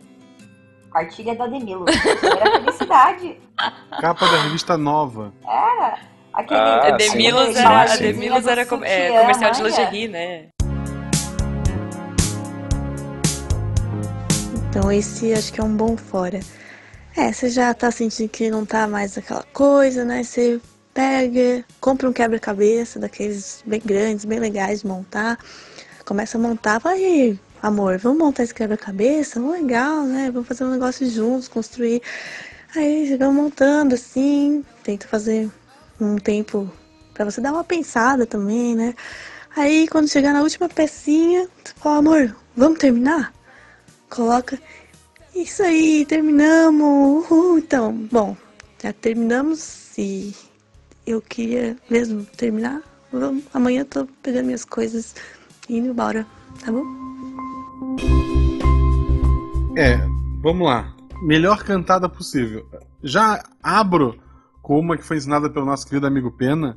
[0.97, 1.85] Cartilha da Demilo.
[2.23, 3.39] Era felicidade.
[4.01, 5.31] Capa da revista nova.
[5.47, 5.99] Era.
[6.33, 6.59] Aquele.
[6.59, 6.91] Ah.
[6.93, 8.03] Demilos sim, era, a sim.
[8.03, 10.47] Demilos era com- é, comercial de lingerie, né?
[14.71, 16.41] Então esse acho que é um bom fora.
[17.15, 20.23] É, você já tá sentindo que não tá mais aquela coisa, né?
[20.23, 20.59] Você
[20.95, 25.37] pega, compra um quebra-cabeça daqueles bem grandes, bem legais de montar.
[26.07, 29.41] Começa a montar, aí, amor, vamos montar esse quebra-cabeça?
[29.41, 30.31] Legal, né?
[30.31, 32.01] Vamos fazer um negócio juntos, construir.
[32.75, 35.51] Aí vai montando assim, tenta fazer
[36.01, 36.71] um tempo
[37.13, 38.95] pra você dar uma pensada também, né?
[39.57, 43.33] Aí quando chegar na última pecinha, você fala, amor, vamos terminar?
[44.09, 44.59] Coloca.
[45.35, 47.27] Isso aí, terminamos.
[47.31, 47.59] Uhul.
[47.59, 48.37] Então, bom,
[48.81, 50.33] já terminamos e
[51.07, 52.81] eu queria mesmo terminar.
[53.13, 55.15] Vamos, amanhã eu tô pegando minhas coisas
[55.69, 56.27] e indo embora,
[56.65, 57.16] tá bom?
[59.77, 59.99] É,
[60.43, 60.93] vamos lá.
[61.23, 62.67] Melhor cantada possível.
[63.03, 64.19] Já abro
[64.63, 66.77] com uma que foi ensinada pelo nosso querido amigo Pena,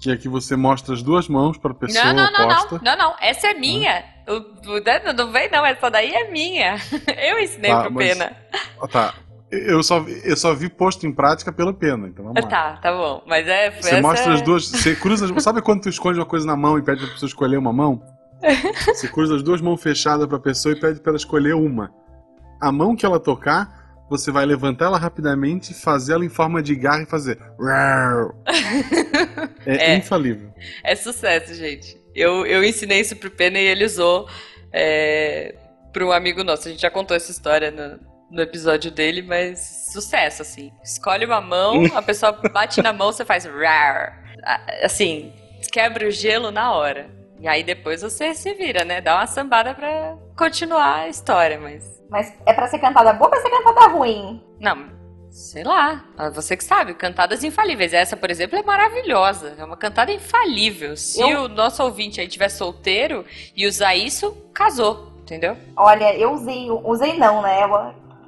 [0.00, 2.80] que é que você mostra as duas mãos para a pessoa Não, não, não, oposta.
[2.82, 3.14] não, não, não.
[3.20, 4.04] Essa é minha.
[4.28, 5.64] O, o, não, não vem, não.
[5.66, 6.76] Essa daí é minha.
[7.28, 8.36] Eu ensinei Tá, pro mas- Pena.
[8.80, 9.14] Ah, tá.
[9.50, 12.48] Eu só, vi- eu só vi posto em prática pelo Pena, então vamos lá.
[12.50, 13.22] Tá, tá bom.
[13.26, 13.70] Mas é.
[13.70, 14.34] Você mostra é...
[14.34, 14.68] as duas.
[14.68, 15.24] Você cruza.
[15.34, 17.72] as- Sabe quando tu esconde uma coisa na mão e pede pra pessoa escolher uma
[17.72, 18.00] mão?
[18.94, 21.92] Você cruza as duas mãos fechadas pra pessoa e pede pra ela escolher uma.
[22.60, 26.74] A mão que ela tocar, você vai levantar ela rapidamente, fazer ela em forma de
[26.74, 27.38] garra e fazer.
[29.66, 29.96] É, É.
[29.96, 30.52] infalível.
[30.82, 32.00] É sucesso, gente.
[32.14, 34.28] Eu, eu ensinei isso pro Pena e ele usou
[34.72, 35.54] é,
[35.92, 36.68] pra um amigo nosso.
[36.68, 40.72] A gente já contou essa história no, no episódio dele, mas sucesso, assim.
[40.82, 43.48] Escolhe uma mão, a pessoa bate na mão, você faz
[44.82, 45.32] Assim,
[45.70, 47.17] quebra o gelo na hora.
[47.40, 49.00] E aí depois você se vira, né?
[49.00, 52.02] Dá uma sambada pra continuar a história, mas.
[52.10, 54.42] Mas é pra ser cantada boa ou pra ser cantada ruim?
[54.58, 54.86] Não,
[55.30, 56.04] sei lá.
[56.16, 57.92] Ah, Você que sabe, cantadas infalíveis.
[57.92, 59.54] Essa, por exemplo, é maravilhosa.
[59.58, 60.96] É uma cantada infalível.
[60.96, 63.24] Se Eu- o nosso ouvinte aí tiver solteiro
[63.56, 65.12] e usar isso, casou.
[65.22, 65.56] Entendeu?
[65.76, 67.60] Olha, eu usei, usei não, né?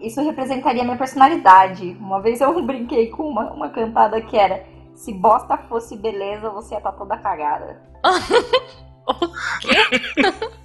[0.01, 1.97] Isso representaria minha personalidade.
[1.99, 4.63] Uma vez eu brinquei com uma, uma cantada que era
[4.95, 7.81] se bosta fosse beleza, você ia estar toda cagada.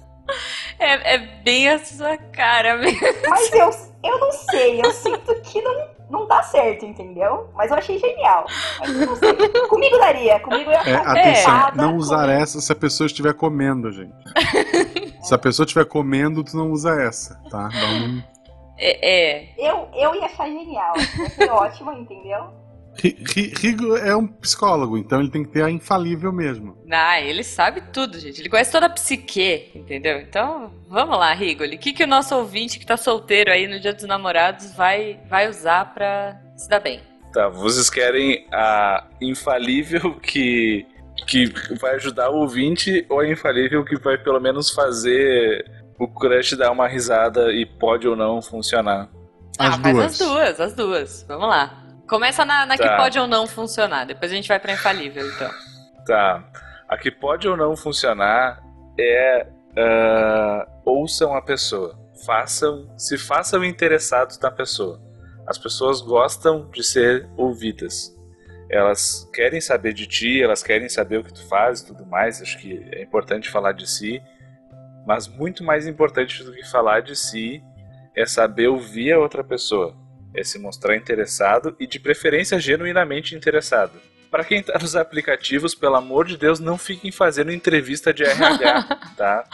[0.78, 3.00] É, é bem a sua cara mesmo.
[3.30, 3.70] Mas eu,
[4.04, 7.48] eu não sei, eu sinto que não, não dá certo, entendeu?
[7.54, 8.44] Mas eu achei genial.
[8.80, 9.32] Mas eu não sei.
[9.68, 12.42] Comigo daria, comigo eu ia É, ficar atenção, cantada, não usar comigo.
[12.42, 14.12] essa se a pessoa estiver comendo, gente.
[15.22, 17.70] se a pessoa estiver comendo, tu não usa essa, tá?
[17.72, 18.22] Um-
[18.76, 19.54] É, é.
[19.56, 20.92] Eu, eu ia achar genial.
[21.18, 22.48] Ia ser ótimo, entendeu?
[22.98, 26.76] Ri- Ri- Rigo é um psicólogo, então ele tem que ter a infalível mesmo.
[26.90, 28.40] Ah, ele sabe tudo, gente.
[28.40, 30.18] Ele conhece toda a psique, entendeu?
[30.18, 31.76] Então, vamos lá, Rigoli.
[31.76, 35.18] O que, que o nosso ouvinte que tá solteiro aí no Dia dos Namorados vai,
[35.28, 37.00] vai usar pra se dar bem?
[37.32, 40.86] Tá, vocês querem a infalível que,
[41.26, 45.64] que vai ajudar o ouvinte ou a infalível que vai pelo menos fazer
[45.98, 49.08] o crush dar uma risada e pode ou não funcionar?
[49.58, 50.04] ah, As faz duas.
[50.12, 51.24] as duas, as duas.
[51.28, 51.85] Vamos lá.
[52.08, 52.96] Começa na, na que Tá.
[52.96, 54.04] pode ou não funcionar.
[54.04, 55.50] Depois a gente vai pra infalível, então.
[56.06, 56.44] Tá.
[56.88, 58.62] A que pode ou não funcionar
[58.98, 59.46] é
[59.76, 61.98] ah, ouçam a pessoa.
[62.24, 65.00] Façam, se façam interessados na pessoa.
[65.46, 68.14] As pessoas gostam de ser ouvidas.
[68.70, 72.40] Elas querem saber de ti, elas querem saber o que tu faz e tudo mais.
[72.40, 74.20] Acho que é importante falar de si.
[75.06, 77.62] Mas muito mais importante do que falar de si
[78.16, 79.94] é saber ouvir a outra pessoa.
[80.36, 83.92] É se mostrar interessado e de preferência genuinamente interessado.
[84.30, 88.82] Pra quem tá nos aplicativos, pelo amor de Deus, não fiquem fazendo entrevista de RH,
[89.16, 89.44] tá?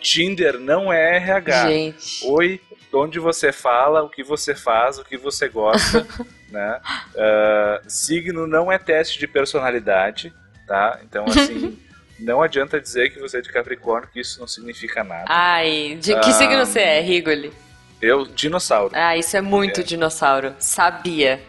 [0.00, 1.68] Tinder não é RH.
[1.68, 2.26] Gente.
[2.26, 2.60] Oi,
[2.92, 6.06] onde você fala, o que você faz, o que você gosta,
[6.50, 6.80] né?
[7.18, 10.32] Ah, signo não é teste de personalidade,
[10.66, 11.00] tá?
[11.02, 11.76] Então, assim,
[12.20, 15.24] não adianta dizer que você é de Capricórnio, que isso não significa nada.
[15.28, 16.32] Ai, de que Ah.
[16.32, 17.52] signo você é, Rigoli?
[18.04, 18.90] Eu, dinossauro.
[18.94, 20.54] Ah, isso é muito dinossauro.
[20.58, 21.40] Sabia.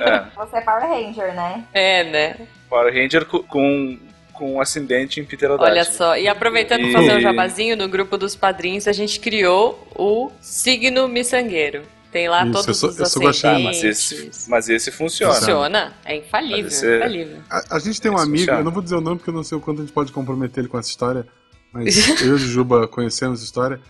[0.00, 1.64] É, Você é Power Ranger, né?
[1.72, 2.36] É, né?
[2.68, 3.98] Power Ranger co- com,
[4.32, 5.72] com um ascendente em pterodáctilo.
[5.76, 9.18] Olha só, e aproveitando E- pra fazer um jabazinho, no grupo dos padrinhos a gente
[9.20, 11.82] criou o signo miçangueiro.
[12.10, 13.22] Tem lá Isso, todos eu sou- os eu sou.
[13.62, 15.32] Mas esse, mas esse funciona.
[15.34, 17.38] Funciona, é infalível, esse- infalível.
[17.50, 18.60] A, a gente tem um amigo, funciona.
[18.60, 20.12] eu não vou dizer o nome porque eu não sei o quanto a gente pode
[20.12, 21.26] comprometer ele com essa história,
[21.72, 21.86] mas
[22.20, 23.80] eu e o Juba conhecemos essa história.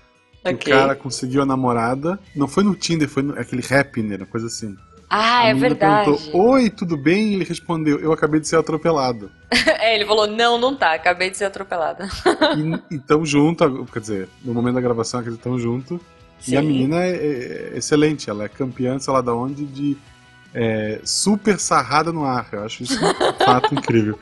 [0.43, 0.73] Que Ok.
[0.73, 4.47] O cara conseguiu a namorada, não foi no Tinder, foi no, aquele Rapner, uma coisa
[4.49, 4.77] assim.
[5.09, 6.11] Ah, a é menina verdade.
[6.11, 7.29] perguntou, oi, tudo bem?
[7.29, 9.31] E ele respondeu, eu acabei de ser atropelado.
[9.83, 12.09] É, ele falou, não, não tá, acabei de ser atropelada.
[12.91, 16.01] E estão junto, quer dizer, no momento da gravação eles estão junto.
[16.47, 16.67] E a Sim.
[16.69, 19.97] menina é, é excelente, ela é campeã, sei lá da onde, de
[20.55, 22.49] é, super sarrada no ar.
[22.53, 24.17] Eu acho isso um fato incrível.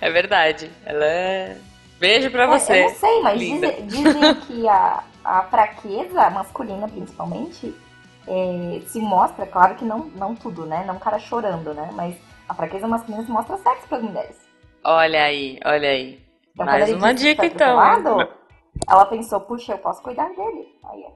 [0.00, 0.70] É verdade.
[0.86, 1.58] Ela é.
[1.98, 2.80] Beijo pra É, você.
[2.80, 7.74] Eu não sei, mas dizem, dizem que a, a fraqueza masculina, principalmente,
[8.26, 10.84] é, se mostra, claro que não, não tudo, né?
[10.86, 11.90] Não o cara chorando, né?
[11.94, 12.16] Mas
[12.48, 14.36] a fraqueza masculina se mostra sexo para as mulheres.
[14.84, 16.22] Olha aí, olha aí.
[16.54, 17.78] Então, Mais uma dica, então.
[17.78, 18.32] atropelado,
[18.88, 20.66] Ela pensou, puxa, eu posso cuidar dele.
[20.90, 21.12] Aí, ó.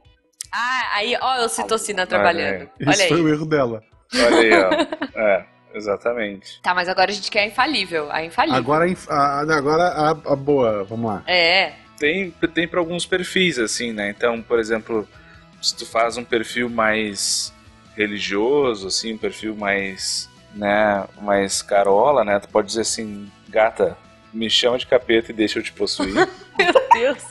[0.53, 2.71] Ah, aí, ó, eu citocina trabalhando.
[2.81, 3.33] Esse Olha foi o aí.
[3.33, 3.83] erro dela.
[4.15, 5.19] Olha aí, ó.
[5.21, 6.61] É, exatamente.
[6.63, 8.11] Tá, mas agora a gente quer a infalível.
[8.11, 8.59] A infalível.
[8.59, 11.23] Agora, a inf- a, agora a, a boa, vamos lá.
[11.27, 11.73] É.
[11.99, 14.11] Tem, tem para alguns perfis, assim, né?
[14.11, 15.09] Então, por exemplo,
[15.63, 17.53] se tu faz um perfil mais
[17.97, 22.39] religioso, assim, um perfil mais, né, mais carola, né?
[22.39, 23.97] Tu pode dizer assim, gata,
[24.33, 26.15] me chama de capeta e deixa eu te possuir.
[26.59, 27.23] Meu Deus.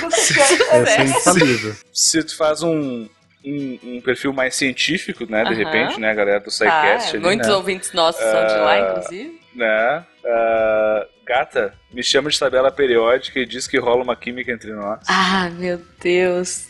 [0.00, 1.10] Essa é Sério?
[1.10, 1.76] infalível.
[1.92, 3.08] se tu faz um,
[3.44, 5.44] um, um perfil mais científico, né?
[5.44, 5.58] De Aham.
[5.64, 6.10] repente, né?
[6.10, 7.54] A galera do Tá, SciCast ali, muitos né?
[7.54, 9.40] ouvintes nossos são de lá, Ah, inclusive.
[9.54, 10.04] né?
[10.24, 15.00] Ah, gata, me chama de tabela periódica e diz que rola uma química entre nós.
[15.08, 16.68] Ah, meu Deus.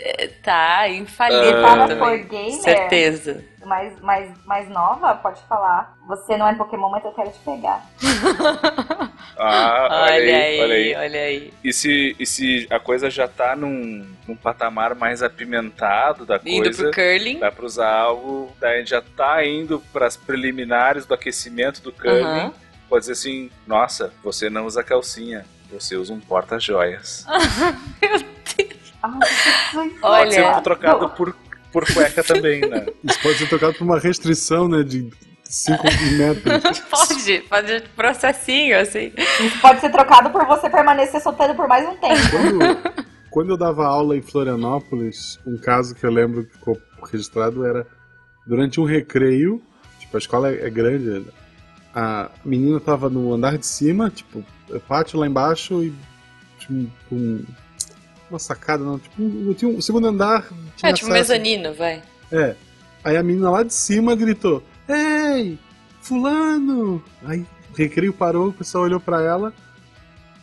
[0.00, 1.62] É, Tá, infalível Ah.
[1.62, 1.98] Para também.
[1.98, 3.44] for gamer, Certeza.
[3.66, 5.94] mais, mais, mais nova, pode falar.
[6.08, 7.84] Você não é Pokémon, mas eu quero te pegar.
[9.38, 10.94] Ah, olha, Olha aí, olha aí.
[10.96, 11.54] olha aí.
[11.62, 16.62] E se, e se a coisa já tá num, num patamar mais apimentado da Indo
[16.64, 17.38] coisa, pro curling.
[17.40, 22.22] dá pra usar algo, daí já tá indo pras preliminares do aquecimento do curling.
[22.24, 22.54] Aham.
[22.88, 27.26] Pode dizer assim, nossa, você não usa calcinha, você usa um porta-joias.
[29.02, 29.18] Ai,
[29.70, 30.00] Jesus.
[30.00, 31.36] Pode ser Olha, trocado por,
[31.72, 32.86] por cueca também, né?
[33.04, 35.10] Isso pode ser trocado por uma restrição, né, de
[35.44, 35.82] 5
[36.16, 36.80] metros.
[36.90, 39.12] pode, pode processinho, assim.
[39.16, 42.20] Isso pode ser trocado por você permanecer solteiro por mais um tempo.
[42.30, 46.80] Quando, quando eu dava aula em Florianópolis, um caso que eu lembro que ficou
[47.10, 47.86] registrado era
[48.46, 49.62] durante um recreio,
[49.98, 51.24] tipo, a escola é é grande, né?
[51.98, 54.44] A menina tava no andar de cima, tipo,
[54.86, 55.94] pátio lá embaixo e
[56.58, 56.78] tinha
[57.10, 57.44] um, um-
[58.28, 60.42] uma sacada, não, tipo, um, tinha um segundo andar.
[60.76, 61.32] Tinha É tipo acesso.
[61.32, 62.02] mezanino, vai.
[62.30, 62.54] É.
[63.02, 65.58] Aí a menina lá de cima gritou: Ei,
[66.02, 67.02] Fulano!
[67.24, 69.54] Aí o recreio parou, o pessoal olhou pra ela.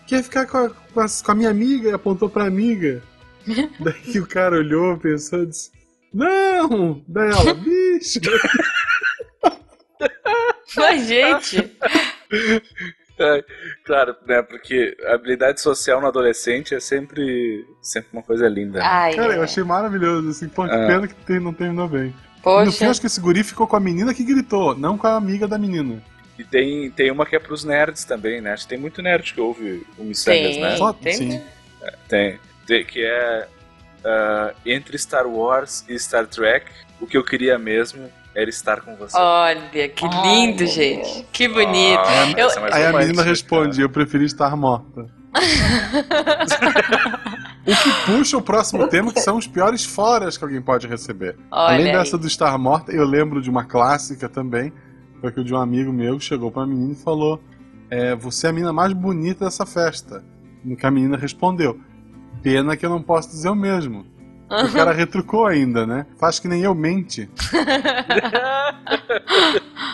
[0.07, 1.89] Quer ficar com a, com a, com a minha amiga?
[1.89, 3.03] E apontou pra amiga.
[3.79, 5.69] Daí o cara olhou, pensou e disse:
[6.13, 7.01] Não!
[7.07, 8.19] Daí ela, bicho!
[10.75, 11.71] Mas, gente.
[13.19, 13.43] É,
[13.85, 14.41] claro, né?
[14.41, 18.79] Porque a habilidade social no adolescente é sempre, sempre uma coisa linda.
[18.79, 18.85] né?
[18.85, 19.43] Ai, Cara, eu é.
[19.45, 20.87] achei maravilhoso, assim, pô, que É.
[20.87, 22.05] pena que tem- não terminou bem.
[22.05, 22.89] No fim, Poxa.
[22.89, 25.59] acho que esse guri ficou com a menina que gritou, não com a amiga da
[25.59, 26.01] menina.
[26.39, 28.51] E tem, tem uma que é pros nerds também, né?
[28.53, 30.75] Acho que tem muito nerd que ouve o Missangas, né?
[30.77, 31.13] Só- tem.
[31.13, 31.41] sim.
[32.09, 32.39] Tem.
[32.65, 33.47] Tem, que é
[34.03, 36.65] ah, entre Star Wars e Star Trek,
[36.99, 39.17] o que eu queria mesmo era estar com você.
[39.17, 41.25] Olha, que lindo, gente.
[41.31, 41.99] Que bonito.
[42.03, 45.05] Ah, Eu- essa é Aí a menina responde: Eu preferi estar morta.
[47.65, 51.35] o que puxa o próximo tema, que são os piores foras que alguém pode receber.
[51.51, 51.93] Olha Além aí.
[51.97, 54.71] dessa do estar morta, eu lembro de uma clássica também,
[55.21, 57.41] foi que o de um amigo meu que chegou pra menina e falou:
[57.89, 60.23] é, Você é a menina mais bonita dessa festa.
[60.63, 61.79] No que a menina respondeu:
[62.41, 64.05] Pena que eu não posso dizer o mesmo.
[64.61, 66.05] O cara retrucou ainda, né?
[66.19, 67.29] Faz que nem eu mente.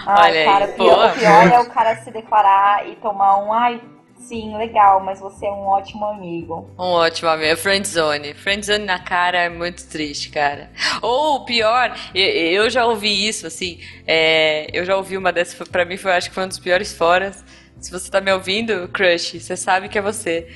[0.05, 3.37] Ai, Olha aí, cara, o pior, o pior é o cara se declarar e tomar
[3.43, 3.81] um, ai,
[4.17, 6.69] sim, legal, mas você é um ótimo amigo.
[6.77, 7.55] Um ótimo amigo.
[7.57, 8.33] Friendzone.
[8.33, 10.71] Friendzone na cara é muito triste, cara.
[11.01, 12.19] Ou pior, e-
[12.53, 13.79] eu já ouvi isso, assim.
[14.07, 16.93] é, eu já ouvi uma dessas, pra mim foi, acho que foi um dos piores
[16.93, 17.43] foras.
[17.79, 20.47] Se você tá me ouvindo, crush, você sabe que é você.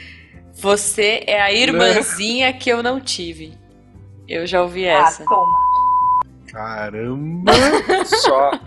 [0.55, 3.57] Você é a irmãzinha que eu não tive.
[4.27, 5.23] Eu já ouvi essa.
[5.23, 5.57] Ah, toma.
[6.51, 7.51] Caramba!
[8.05, 8.51] Só,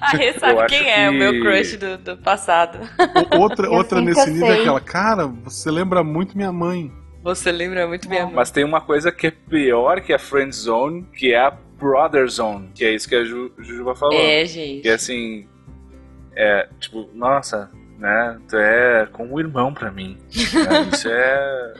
[0.00, 2.78] A Rê sabe quem é, o que- meu crush do, do passado.
[3.34, 4.60] O- outra outra nesse nível é sei.
[4.60, 6.92] aquela, cara, você lembra muito minha mãe.
[7.22, 8.34] Você lembra muito minha mãe.
[8.34, 12.28] mas tem uma coisa que é pior que a Friend Zone, que é a Brother
[12.28, 14.14] Zone, que é isso que a Ju, Jujuba falou.
[14.20, 14.82] É, gente.
[14.82, 15.46] Que é assim,
[16.36, 18.38] é tipo, nossa, né?
[18.48, 20.18] Tu é como um irmão pra mim.
[20.34, 21.74] né, Isso é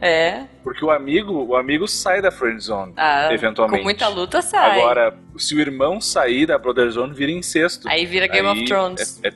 [0.00, 0.44] É.
[0.62, 2.92] porque o amigo, o amigo sai da Friend Zone.
[2.96, 3.78] Ah, Eventualmente.
[3.80, 4.80] Com muita luta sai.
[4.80, 7.88] Agora, se o irmão sair da Brother Zone, vira incesto.
[7.88, 9.20] Aí vira Game of Aí Thrones.
[9.22, 9.32] é- é-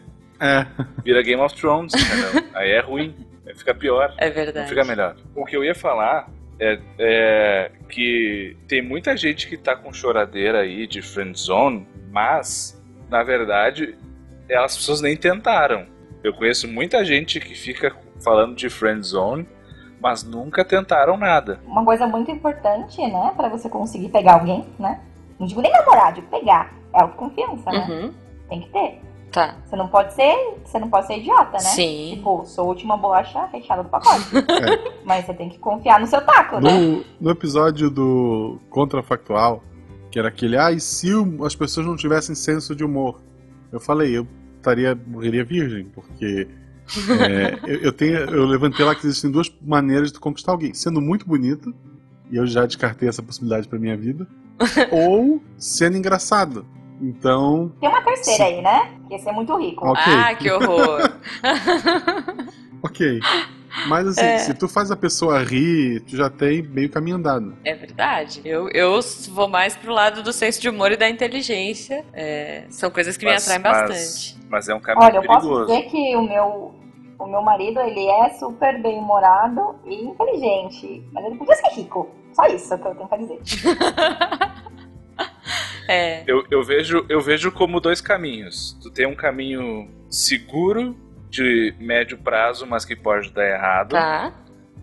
[0.60, 0.66] É.
[1.04, 1.92] vira Game of Thrones?
[2.54, 3.14] Aí é ruim,
[3.46, 4.14] aí fica pior.
[4.18, 4.68] É Não verdade.
[4.68, 5.16] fica melhor.
[5.34, 6.28] O que eu ia falar
[6.58, 13.22] é, é que tem muita gente que tá com choradeira aí de friendzone, mas, na
[13.22, 13.96] verdade,
[14.54, 15.86] as pessoas nem tentaram.
[16.22, 19.48] Eu conheço muita gente que fica falando de friendzone,
[20.00, 21.60] mas nunca tentaram nada.
[21.66, 25.00] Uma coisa muito importante, né, pra você conseguir pegar alguém, né?
[25.38, 26.74] Não digo nem namorar, digo pegar.
[26.92, 27.86] É autoconfiança, né?
[27.88, 28.14] Uhum.
[28.48, 29.00] Tem que ter.
[29.32, 29.56] Tá.
[29.64, 31.60] Você não pode ser, você não pode ser idiota, né?
[31.60, 32.14] Sim.
[32.16, 34.24] Tipo, sou a última bolacha fechada do pacote.
[34.34, 35.00] É.
[35.04, 36.70] Mas você tem que confiar no seu taco, né?
[36.70, 39.62] No, no episódio do Contrafactual,
[40.10, 41.10] que era aquele, ah, e se
[41.46, 43.20] as pessoas não tivessem senso de humor?
[43.72, 44.26] Eu falei, eu
[44.60, 46.46] estaria, morreria virgem, porque
[47.20, 51.00] é, eu, eu tenho, eu levantei lá que existem duas maneiras de conquistar alguém, sendo
[51.00, 51.74] muito bonito,
[52.30, 54.26] e eu já descartei essa possibilidade pra minha vida,
[54.90, 56.64] ou sendo engraçado.
[57.00, 58.92] Então, Tem uma terceira aí, né?
[59.08, 59.86] Que ia ser muito rico.
[59.86, 60.02] Ok.
[60.06, 61.00] Ah, que horror.
[62.82, 63.20] ok.
[63.88, 64.38] Mas assim, É.
[64.38, 67.56] se tu faz a pessoa rir, tu já tem meio caminho andado.
[67.64, 68.40] É verdade.
[68.44, 68.98] Eu, eu
[69.30, 72.04] vou mais pro lado do senso de humor e da inteligência.
[72.12, 74.40] É, são coisas que me Mas- atraem mas- bastante.
[74.48, 75.66] Mas é um caminho Olha, eu posso perigoso.
[75.66, 76.74] dizer que o meu,
[77.18, 81.04] o meu marido, ele é super bem-humorado e inteligente.
[81.12, 82.08] Mas ele podia ser rico.
[82.32, 83.38] Só isso que eu tenho pra dizer.
[85.88, 86.22] É.
[86.24, 88.78] Eu, eu vejo, eu vejo como dois caminhos.
[88.80, 90.96] Tu tem um caminho seguro
[91.30, 93.90] de médio prazo, mas que pode dar errado.
[93.92, 94.32] Tá.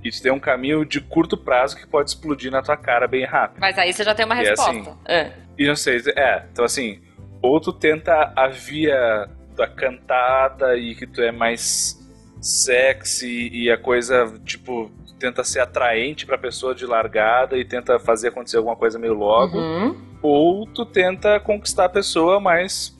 [0.03, 3.25] E tu tem um caminho de curto prazo que pode explodir na tua cara bem
[3.25, 3.59] rápido.
[3.59, 4.71] Mas aí você já tem uma E resposta.
[4.71, 5.31] assim, É.
[5.57, 7.01] E não sei, é, então assim,
[7.41, 11.97] ou tu tenta a via da cantada e que tu é mais
[12.39, 18.29] sexy e a coisa, tipo, tenta ser atraente pra pessoa de largada e tenta fazer
[18.29, 19.57] acontecer alguma coisa meio logo.
[19.57, 19.97] Uhum.
[20.21, 22.96] Ou tu tenta conquistar a pessoa mais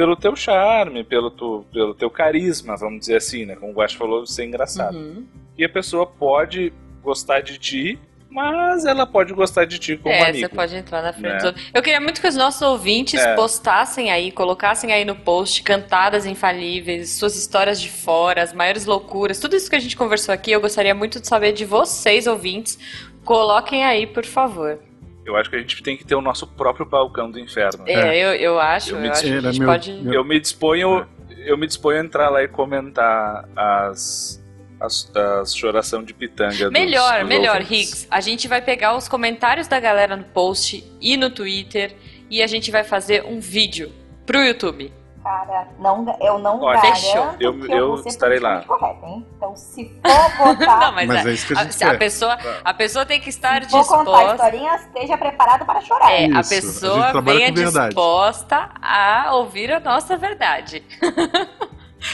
[0.00, 3.54] pelo teu charme, pelo, tu, pelo teu carisma, vamos dizer assim, né?
[3.54, 4.96] Como o Guax falou, ser engraçado.
[4.96, 5.26] Uhum.
[5.58, 6.72] E a pessoa pode
[7.02, 7.98] gostar de ti,
[8.30, 10.38] mas ela pode gostar de ti como É, amigo.
[10.38, 11.36] você pode entrar na frente né?
[11.36, 11.70] dos outros.
[11.74, 13.34] Eu queria muito que os nossos ouvintes É.
[13.34, 19.38] postassem aí, colocassem aí no post cantadas infalíveis, suas histórias de fora, as maiores loucuras,
[19.38, 22.78] tudo isso que a gente conversou aqui, eu gostaria muito de saber de vocês, ouvintes.
[23.22, 24.78] Coloquem aí, por favor.
[25.24, 27.84] Eu acho que a gente tem que ter o nosso próprio balcão do inferno.
[27.86, 29.92] É, eu, eu acho, Eu eu, me acho que a Era gente meu- pode.
[29.92, 31.06] meu- Eu me disponho,
[31.38, 34.38] eu me disponho a entrar lá e comentar as
[34.82, 36.64] as, as choração de pitanga.
[36.64, 37.70] dos- Melhor, dos melhor, ouvintes.
[37.92, 38.06] Higgs.
[38.10, 41.94] A gente vai pegar os comentários da galera no post e no Twitter
[42.30, 43.92] e a gente vai fazer um vídeo
[44.24, 44.90] pro YouTube.
[45.22, 47.34] Cara, não, eu não Olha, garanto fechou.
[47.38, 48.62] Eu- que eu ser estarei lá.
[48.62, 49.26] correta, hein?
[49.36, 51.90] Então, se for votar, Não, mas, Mas é, é isso que a a, gente a
[51.90, 51.98] quer.
[51.98, 54.34] pessoa, a pessoa tem que estar se for contar disposta.
[54.34, 56.10] historinha, esteja preparado para chorar.
[56.10, 60.82] É, a Isso, a pessoa trabalha venha disposta a ouvir a nossa verdade.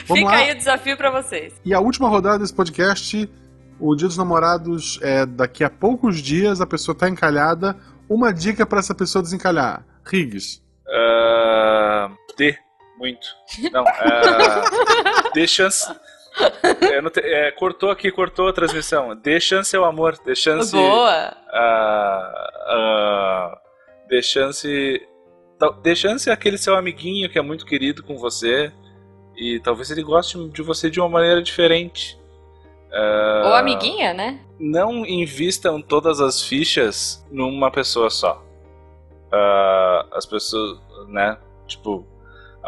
[0.09, 0.37] Vamos Fica lá.
[0.39, 1.55] aí o desafio pra vocês.
[1.65, 3.31] E a última rodada desse podcast,
[3.79, 7.77] o Dia dos Namorados é daqui a poucos dias, a pessoa tá encalhada.
[8.09, 9.85] Uma dica pra essa pessoa desencalhar.
[10.05, 10.61] Riggs.
[10.89, 12.57] Ah, dê
[12.99, 13.27] muito.
[13.73, 15.87] Não, ah, dê chance.
[17.03, 19.15] Não te- é, cortou aqui, cortou a transmissão.
[19.17, 20.73] Dê chance ao amor, dê chance.
[20.73, 21.35] Boa.
[21.51, 23.59] ah, ah,
[24.09, 25.01] dê chance.
[25.83, 28.71] Dê chance àquele seu amiguinho que é muito querido com você.
[29.37, 32.19] E talvez ele goste de você de uma maneira diferente.
[32.93, 34.41] Ah, Ou amiguinha, né?
[34.59, 38.43] não invistam todas as fichas numa pessoa só.
[39.33, 40.79] Ah, as pessoas,
[41.09, 41.37] né?
[41.67, 42.07] Tipo,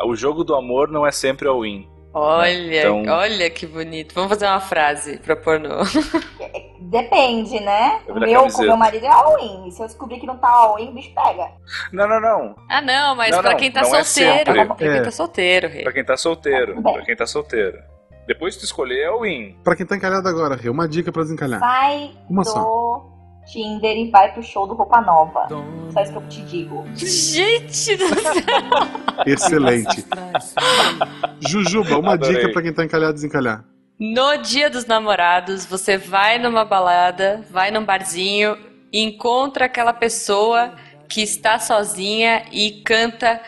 [0.04, 1.88] o jogo do amor não é sempre all-in.
[2.14, 4.14] Olha, Então- olha que bonito.
[4.14, 5.68] Vamos fazer uma frase pra pôr no.
[6.80, 8.00] Depende, né?
[8.06, 8.62] Eu O meu, com camiseta.
[8.66, 9.70] meu marido é all-in.
[9.70, 11.50] Se eu descobrir que não tá all-in, o bicho pega.
[11.92, 12.54] Não, não, não.
[12.68, 14.38] Ah, não, mas Não, pra não, quem tá não é solteiro.
[14.52, 14.64] sempre.
[14.66, 15.00] pra quem É.
[15.02, 15.82] tá solteiro, rei.
[15.82, 16.82] Pra quem tá solteiro.
[16.82, 17.78] Pra quem tá solteiro.
[18.26, 19.56] Depois de tu escolher é all-in.
[19.64, 21.60] Pra quem tá encalhado agora, Rê, uma dica pra desencalhar.
[21.60, 23.02] Sai Uma do só.
[23.50, 25.48] Tinder e vai pro show do Roupa Nova.
[25.92, 26.84] Só isso que eu te digo.
[26.94, 29.24] Gente do céu.
[29.26, 30.04] Excelente.
[31.40, 32.36] Jujuba, uma Adorei.
[32.36, 33.64] dica pra quem tá encalhado desencalhar.
[33.98, 38.56] No dia dos namorados, você vai numa balada, vai num barzinho,
[38.92, 40.72] encontra aquela pessoa
[41.08, 43.40] que está sozinha e canta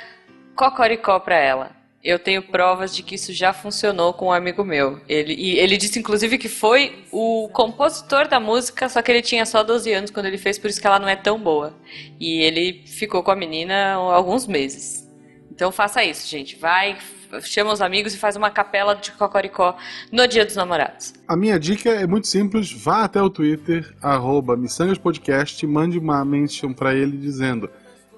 [0.57, 1.80] cocoricó pra ela.
[2.03, 5.01] Eu tenho provas de que isso já funcionou com um amigo meu.
[5.07, 9.45] Ele, e ele disse, inclusive, que foi o compositor da música, só que ele tinha
[9.45, 11.75] só 12 anos quando ele fez, por isso que ela não é tão boa.
[12.19, 15.07] E ele ficou com a menina alguns meses.
[15.53, 16.57] Então faça isso, gente.
[16.57, 16.97] Vai,
[17.43, 19.77] chama os amigos e faz uma capela de cocoricó
[20.11, 21.13] no dia dos namorados.
[21.29, 22.73] A minha dica é muito simples.
[22.73, 27.69] Vá até o Twitter, arroba e mande uma mention pra ele dizendo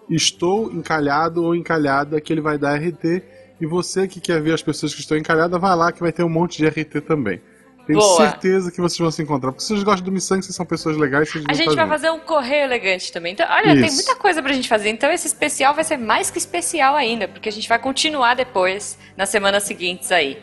[0.09, 3.23] estou encalhado ou encalhada, que ele vai dar RT.
[3.63, 6.25] E você que quer ver as pessoas que estão encalhadas, vai lá que vai ter
[6.25, 7.41] um monte de RT também.
[7.87, 8.17] Tenho Boa.
[8.17, 9.53] certeza que vocês vão se encontrar.
[9.53, 12.19] Porque vocês gostam do Missangue, vocês são pessoas legais, vocês A gente vai fazer um
[12.19, 13.35] correio elegante também.
[13.35, 13.95] Então, olha, tem Isso.
[13.95, 14.89] muita coisa pra gente fazer.
[14.89, 18.99] Então, esse especial vai ser mais que especial ainda, porque a gente vai continuar depois,
[19.17, 20.43] nas semanas seguintes aí.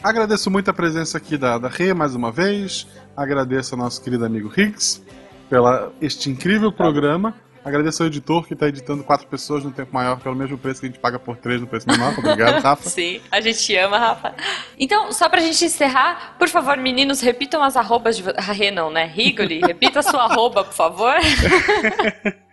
[0.00, 2.86] Agradeço muito a presença aqui da, da Rê mais uma vez.
[3.16, 5.02] Agradeço ao nosso querido amigo Higgs
[5.48, 7.34] pela este incrível programa.
[7.64, 10.86] Agradeço ao editor que está editando quatro pessoas no tempo maior pelo mesmo preço que
[10.86, 12.18] a gente paga por três no preço menor.
[12.18, 12.88] Obrigado, Rafa.
[12.88, 14.34] Sim, a gente ama, Rafa.
[14.78, 18.24] Então, só pra gente encerrar, por favor, meninos, repitam as arrobas de...
[18.30, 19.04] Ah, não, né?
[19.04, 21.14] Rigoli, repita a sua arroba, por favor.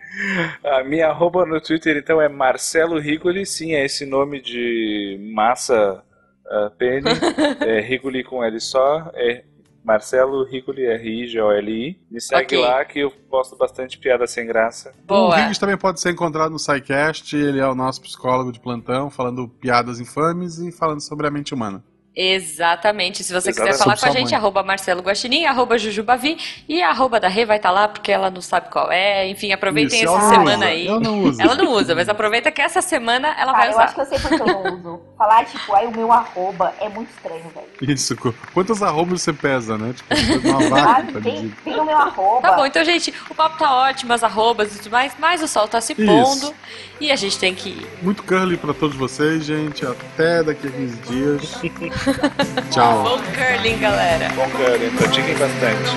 [0.64, 3.46] A minha arroba no Twitter, então, é Marcelo Rigoli.
[3.46, 6.02] Sim, é esse nome de massa
[6.46, 7.10] uh, pene.
[7.64, 9.10] é Rigoli com L só.
[9.14, 9.44] É
[9.88, 11.98] Marcelo Rigoli, R-I-G-O-L-I.
[12.10, 12.58] Me segue Ok.
[12.58, 14.92] lá que eu posto bastante piada sem graça.
[15.04, 15.40] O Boa.
[15.40, 17.34] Higgs também pode ser encontrado no SciCast.
[17.34, 21.54] Ele é o nosso psicólogo de plantão, falando piadas infames e falando sobre a mente
[21.54, 21.82] humana.
[22.20, 23.22] Exatamente.
[23.22, 23.78] Se você quiser Exatamente.
[23.84, 24.38] falar Sobre com a gente, mãe.
[24.40, 26.36] arroba Marcelo Guaxinim, arroba Jujubavi
[26.68, 29.28] e a arroba da Rê vai estar lá porque ela não sabe qual é.
[29.28, 30.86] Enfim, aproveitem Isso, essa semana usa, aí.
[30.86, 31.40] Eu não uso.
[31.40, 33.94] Ela não usa, mas aproveita que essa semana ela vai Cara, eu acho usar.
[33.94, 35.00] que eu sei porque eu não uso.
[35.16, 37.92] Falar, tipo, aí o meu arroba é muito estranho, velho.
[37.92, 39.94] Isso, qu- quantos arrobas você pesa, né?
[39.94, 40.08] Tipo,
[40.48, 42.40] uma vaca Ah, tá tem, tem o meu arroba.
[42.48, 45.46] Tá bom, então, gente, o papo tá ótimo, as arrobas e tudo mais, mas o
[45.48, 46.52] sol tá se pondo
[47.00, 47.86] e a gente tem que ir.
[48.02, 49.84] Muito curly pra todos vocês, gente.
[49.86, 51.58] Até daqui a 15 dias.
[52.70, 53.04] Tchau.
[53.04, 54.28] Bom curling, galera.
[54.34, 55.96] Bom, cara, pratiquem bastante.